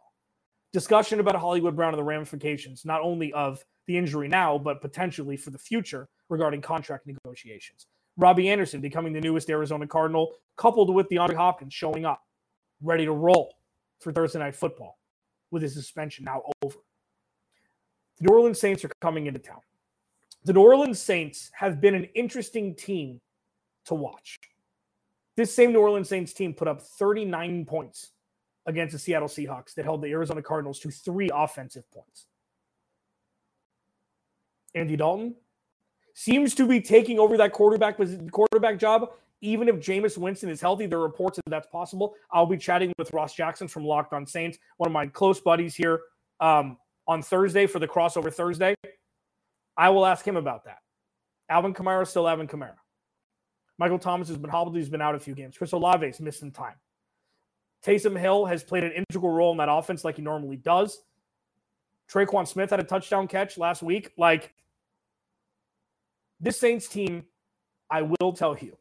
discussion 0.73 1.19
about 1.19 1.35
Hollywood 1.35 1.75
Brown 1.75 1.95
and 1.95 1.99
the 1.99 2.05
ramifications, 2.05 2.85
not 2.85 3.01
only 3.01 3.33
of 3.33 3.65
the 3.87 3.97
injury 3.97 4.29
now, 4.29 4.59
but 4.59 4.83
potentially 4.83 5.39
for 5.39 5.51
the 5.51 5.59
future 5.59 6.09
regarding 6.29 6.61
contract 6.61 7.07
negotiations. 7.07 7.87
Robbie 8.19 8.51
Anderson 8.51 8.83
becoming 8.83 9.15
the 9.15 9.21
newest 9.21 9.49
Arizona 9.49 9.87
Cardinal, 9.87 10.35
coupled 10.57 10.95
with 10.95 11.09
DeAndre 11.09 11.37
Hopkins 11.37 11.73
showing 11.73 12.05
up, 12.05 12.23
ready 12.83 13.07
to 13.07 13.13
roll 13.13 13.55
for 14.01 14.13
Thursday 14.13 14.41
Night 14.41 14.55
Football 14.55 14.99
with 15.51 15.63
his 15.63 15.73
suspension 15.73 16.25
now 16.25 16.43
over. 16.63 16.77
The 18.19 18.29
New 18.29 18.35
Orleans 18.35 18.59
Saints 18.59 18.85
are 18.85 18.91
coming 19.01 19.27
into 19.27 19.39
town. 19.39 19.61
The 20.45 20.53
New 20.53 20.63
Orleans 20.63 21.01
Saints 21.01 21.51
have 21.55 21.81
been 21.81 21.95
an 21.95 22.05
interesting 22.15 22.75
team 22.75 23.21
to 23.87 23.95
watch. 23.95 24.39
This 25.37 25.55
same 25.55 25.73
New 25.73 25.81
Orleans 25.81 26.09
Saints 26.09 26.33
team 26.33 26.53
put 26.53 26.67
up 26.67 26.83
39 26.83 27.65
points 27.65 28.11
against 28.67 28.93
the 28.93 28.99
Seattle 28.99 29.29
Seahawks 29.29 29.75
that 29.75 29.85
held 29.85 30.03
the 30.03 30.09
Arizona 30.09 30.43
Cardinals 30.43 30.81
to 30.81 30.91
three 30.91 31.31
offensive 31.33 31.91
points. 31.91 32.27
Andy 34.75 34.97
Dalton 34.97 35.35
seems 36.15 36.55
to 36.57 36.67
be 36.67 36.81
taking 36.81 37.19
over 37.19 37.37
that 37.37 37.53
quarterback 37.53 37.99
quarterback 38.31 38.79
job. 38.79 39.11
Even 39.41 39.69
if 39.69 39.77
Jameis 39.77 40.19
Winston 40.19 40.51
is 40.51 40.61
healthy, 40.61 40.87
there 40.87 40.99
are 40.99 41.03
reports 41.03 41.37
that 41.37 41.49
that's 41.49 41.69
possible. 41.69 42.15
I'll 42.33 42.47
be 42.47 42.57
chatting 42.57 42.93
with 42.99 43.13
Ross 43.13 43.35
Jackson 43.35 43.69
from 43.69 43.85
Locked 43.85 44.13
On 44.13 44.27
Saints, 44.27 44.59
one 44.79 44.89
of 44.89 44.93
my 44.93 45.07
close 45.07 45.41
buddies 45.41 45.77
here, 45.77 46.01
um, 46.41 46.77
on 47.09 47.23
Thursday 47.23 47.67
for 47.67 47.79
the 47.79 47.89
crossover 47.89 48.33
Thursday. 48.33 48.75
I 49.77 49.89
will 49.91 50.07
ask 50.07 50.27
him 50.27 50.37
about 50.37 50.65
that. 50.67 50.79
Alvin 51.49 51.73
Kamara 51.75 52.07
still 52.07 52.29
Alvin 52.29 52.47
Kamara. 52.47 52.75
Michael 53.79 53.99
Thomas 53.99 54.29
has 54.29 54.37
been 54.37 54.51
hobbled. 54.51 54.77
He's 54.77 54.89
been 54.89 55.01
out 55.01 55.15
a 55.15 55.21
few 55.21 55.35
games. 55.35 55.57
Chris 55.57 55.73
Olave's 55.73 56.21
missed 56.21 56.41
some 56.41 56.51
time. 56.51 56.75
Taysom 57.85 58.19
Hill 58.19 58.45
has 58.45 58.63
played 58.63 58.85
an 58.85 58.93
integral 58.93 59.33
role 59.33 59.53
in 59.53 59.59
that 59.59 59.69
offense 59.71 60.05
like 60.05 60.17
he 60.17 60.23
normally 60.23 60.57
does. 60.57 61.03
Tre'Quan 62.11 62.47
Smith 62.47 62.71
had 62.71 62.81
a 62.81 62.85
touchdown 62.85 63.29
catch 63.29 63.57
last 63.57 63.83
week. 63.83 64.13
Like 64.17 64.53
this 66.41 66.59
Saints 66.59 66.89
team, 66.89 67.25
I 67.91 68.03
will 68.03 68.33
tell 68.33 68.57
you, 68.59 68.77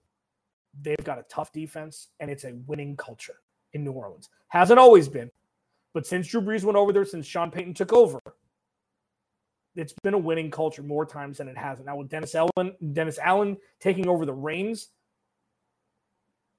they've 0.82 1.04
got 1.04 1.20
a 1.20 1.26
tough 1.30 1.52
defense 1.52 2.08
and 2.20 2.32
it's 2.32 2.44
a 2.44 2.54
winning 2.66 2.98
culture 2.98 3.36
in 3.74 3.84
New 3.84 3.92
Orleans. 3.92 4.30
Hasn't 4.48 4.80
always 4.80 5.08
been, 5.08 5.30
but 5.98 6.06
since 6.06 6.28
Drew 6.28 6.42
Brees 6.42 6.64
went 6.64 6.78
over 6.78 6.94
there, 6.94 7.06
since 7.06 7.26
Sean 7.26 7.50
Payton 7.50 7.74
took 7.74 7.92
over, 7.92 8.20
it's 9.76 9.96
been 10.04 10.14
a 10.14 10.20
winning 10.20 10.52
culture 10.52 10.84
more 10.84 11.08
times 11.08 11.40
than 11.40 11.48
it 11.48 11.58
hasn't. 11.58 11.88
Now 11.88 11.96
with 11.96 12.08
Dennis 12.08 12.36
Allen, 12.36 12.76
Dennis 12.94 13.18
Allen 13.18 13.58
taking 13.80 14.08
over 14.08 14.24
the 14.24 14.32
reins, 14.32 14.90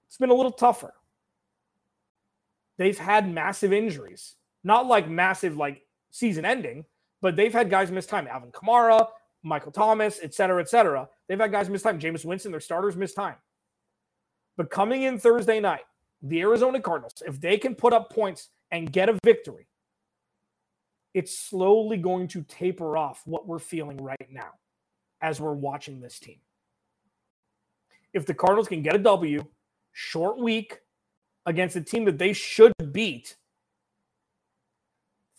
it's 0.08 0.16
been 0.16 0.30
a 0.30 0.34
little 0.34 0.50
tougher. 0.50 0.92
They've 2.78 2.98
had 2.98 3.32
massive 3.32 3.72
injuries, 3.72 4.34
not 4.64 4.88
like 4.88 5.08
massive 5.08 5.56
like 5.56 5.86
season 6.10 6.44
ending, 6.44 6.84
but 7.20 7.36
they've 7.36 7.52
had 7.52 7.70
guys 7.70 7.92
miss 7.92 8.06
time. 8.06 8.26
Alvin 8.26 8.50
Kamara, 8.50 9.06
Michael 9.44 9.70
Thomas, 9.70 10.18
et 10.20 10.34
cetera, 10.34 10.60
et 10.60 10.68
cetera. 10.68 11.08
They've 11.28 11.38
had 11.38 11.52
guys 11.52 11.70
miss 11.70 11.82
time. 11.82 12.00
Jameis 12.00 12.24
Winston, 12.24 12.50
their 12.50 12.58
starters 12.58 12.96
miss 12.96 13.14
time. 13.14 13.36
But 14.56 14.68
coming 14.68 15.04
in 15.04 15.16
Thursday 15.16 15.60
night, 15.60 15.84
the 16.22 16.40
Arizona 16.40 16.80
Cardinals, 16.80 17.22
if 17.24 17.40
they 17.40 17.56
can 17.56 17.76
put 17.76 17.92
up 17.92 18.12
points 18.12 18.48
and 18.70 18.92
get 18.92 19.08
a 19.08 19.18
victory, 19.24 19.68
it's 21.14 21.38
slowly 21.38 21.96
going 21.96 22.28
to 22.28 22.42
taper 22.42 22.96
off 22.96 23.22
what 23.24 23.46
we're 23.46 23.58
feeling 23.58 23.96
right 23.96 24.28
now 24.30 24.50
as 25.20 25.40
we're 25.40 25.54
watching 25.54 26.00
this 26.00 26.18
team. 26.18 26.38
If 28.12 28.26
the 28.26 28.34
Cardinals 28.34 28.68
can 28.68 28.82
get 28.82 28.94
a 28.94 28.98
W, 28.98 29.44
short 29.92 30.38
week 30.38 30.80
against 31.46 31.76
a 31.76 31.80
team 31.80 32.04
that 32.04 32.18
they 32.18 32.32
should 32.32 32.72
beat, 32.92 33.36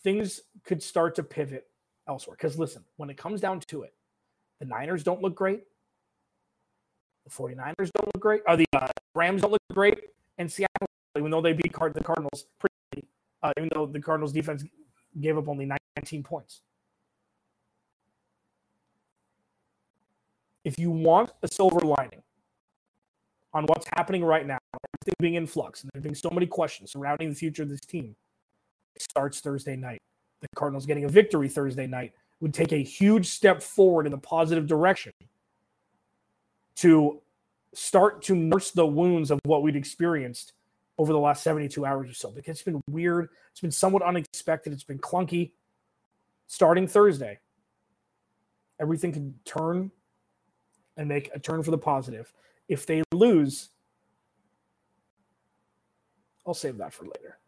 things 0.02 0.40
could 0.64 0.82
start 0.82 1.14
to 1.16 1.22
pivot 1.22 1.66
elsewhere. 2.08 2.36
Because 2.38 2.58
listen, 2.58 2.84
when 2.96 3.10
it 3.10 3.16
comes 3.16 3.40
down 3.40 3.60
to 3.60 3.82
it, 3.82 3.94
the 4.58 4.66
Niners 4.66 5.02
don't 5.02 5.22
look 5.22 5.34
great. 5.34 5.62
The 7.24 7.30
49ers 7.30 7.90
don't 7.92 8.06
look 8.14 8.20
great. 8.20 8.42
Or 8.46 8.56
the 8.56 8.66
uh, 8.74 8.88
Rams 9.14 9.42
don't 9.42 9.52
look 9.52 9.60
great. 9.72 9.98
And 10.38 10.50
Seattle, 10.50 10.86
even 11.16 11.30
though 11.30 11.40
they 11.40 11.52
beat 11.52 11.72
the 11.72 12.02
Cardinals 12.02 12.46
pretty, 12.58 12.69
uh, 13.42 13.52
even 13.56 13.68
though 13.74 13.86
the 13.86 14.00
Cardinals 14.00 14.32
defense 14.32 14.64
gave 15.20 15.36
up 15.38 15.48
only 15.48 15.68
19 15.96 16.22
points. 16.22 16.60
If 20.64 20.78
you 20.78 20.90
want 20.90 21.32
a 21.42 21.48
silver 21.48 21.80
lining 21.80 22.22
on 23.52 23.64
what's 23.64 23.86
happening 23.96 24.24
right 24.24 24.46
now, 24.46 24.58
everything 24.74 25.14
being 25.18 25.34
in 25.34 25.46
flux, 25.46 25.82
and 25.82 25.90
there 25.94 26.02
being 26.02 26.14
so 26.14 26.30
many 26.30 26.46
questions 26.46 26.92
surrounding 26.92 27.30
the 27.30 27.34
future 27.34 27.62
of 27.62 27.68
this 27.68 27.80
team, 27.80 28.14
starts 28.98 29.40
Thursday 29.40 29.76
night. 29.76 29.98
The 30.40 30.48
Cardinals 30.54 30.86
getting 30.86 31.04
a 31.04 31.08
victory 31.08 31.48
Thursday 31.48 31.86
night 31.86 32.12
would 32.40 32.54
take 32.54 32.72
a 32.72 32.82
huge 32.82 33.26
step 33.26 33.62
forward 33.62 34.06
in 34.06 34.12
the 34.12 34.18
positive 34.18 34.66
direction 34.66 35.12
to 36.76 37.20
start 37.74 38.22
to 38.22 38.34
nurse 38.34 38.70
the 38.70 38.86
wounds 38.86 39.30
of 39.30 39.38
what 39.44 39.62
we'd 39.62 39.76
experienced 39.76 40.52
over 41.00 41.14
the 41.14 41.18
last 41.18 41.42
72 41.42 41.86
hours 41.86 42.10
or 42.10 42.12
so 42.12 42.30
because 42.30 42.50
it's 42.50 42.62
been 42.62 42.82
weird. 42.90 43.30
It's 43.52 43.62
been 43.62 43.70
somewhat 43.70 44.02
unexpected. 44.02 44.74
It's 44.74 44.84
been 44.84 44.98
clunky. 44.98 45.52
Starting 46.46 46.86
Thursday, 46.86 47.38
everything 48.78 49.10
can 49.10 49.34
turn 49.46 49.90
and 50.98 51.08
make 51.08 51.30
a 51.34 51.38
turn 51.38 51.62
for 51.62 51.70
the 51.70 51.78
positive. 51.78 52.30
If 52.68 52.84
they 52.84 53.02
lose, 53.12 53.70
I'll 56.46 56.52
save 56.52 56.76
that 56.76 56.92
for 56.92 57.04
later. 57.04 57.38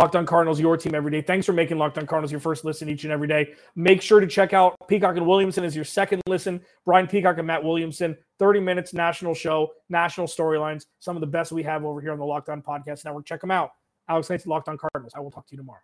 Locked 0.00 0.16
on 0.16 0.24
Cardinals, 0.24 0.58
your 0.58 0.78
team 0.78 0.94
every 0.94 1.10
day. 1.10 1.20
Thanks 1.20 1.44
for 1.44 1.52
making 1.52 1.76
Locked 1.76 1.98
on 1.98 2.06
Cardinals 2.06 2.32
your 2.32 2.40
first 2.40 2.64
listen 2.64 2.88
each 2.88 3.04
and 3.04 3.12
every 3.12 3.28
day. 3.28 3.52
Make 3.76 4.00
sure 4.00 4.18
to 4.18 4.26
check 4.26 4.54
out 4.54 4.74
Peacock 4.88 5.18
and 5.18 5.26
Williamson 5.26 5.62
as 5.62 5.76
your 5.76 5.84
second 5.84 6.22
listen. 6.26 6.62
Brian 6.86 7.06
Peacock 7.06 7.36
and 7.36 7.46
Matt 7.46 7.62
Williamson, 7.62 8.16
30 8.38 8.60
minutes, 8.60 8.94
national 8.94 9.34
show, 9.34 9.68
national 9.90 10.26
storylines, 10.26 10.86
some 11.00 11.18
of 11.18 11.20
the 11.20 11.26
best 11.26 11.52
we 11.52 11.62
have 11.64 11.84
over 11.84 12.00
here 12.00 12.12
on 12.12 12.18
the 12.18 12.24
Locked 12.24 12.48
on 12.48 12.62
Podcast 12.62 13.04
Network. 13.04 13.26
Check 13.26 13.42
them 13.42 13.50
out. 13.50 13.72
Alex 14.08 14.28
Clancy, 14.28 14.48
Locked 14.48 14.70
on 14.70 14.78
Cardinals. 14.78 15.12
I 15.14 15.20
will 15.20 15.30
talk 15.30 15.46
to 15.48 15.52
you 15.52 15.58
tomorrow. 15.58 15.80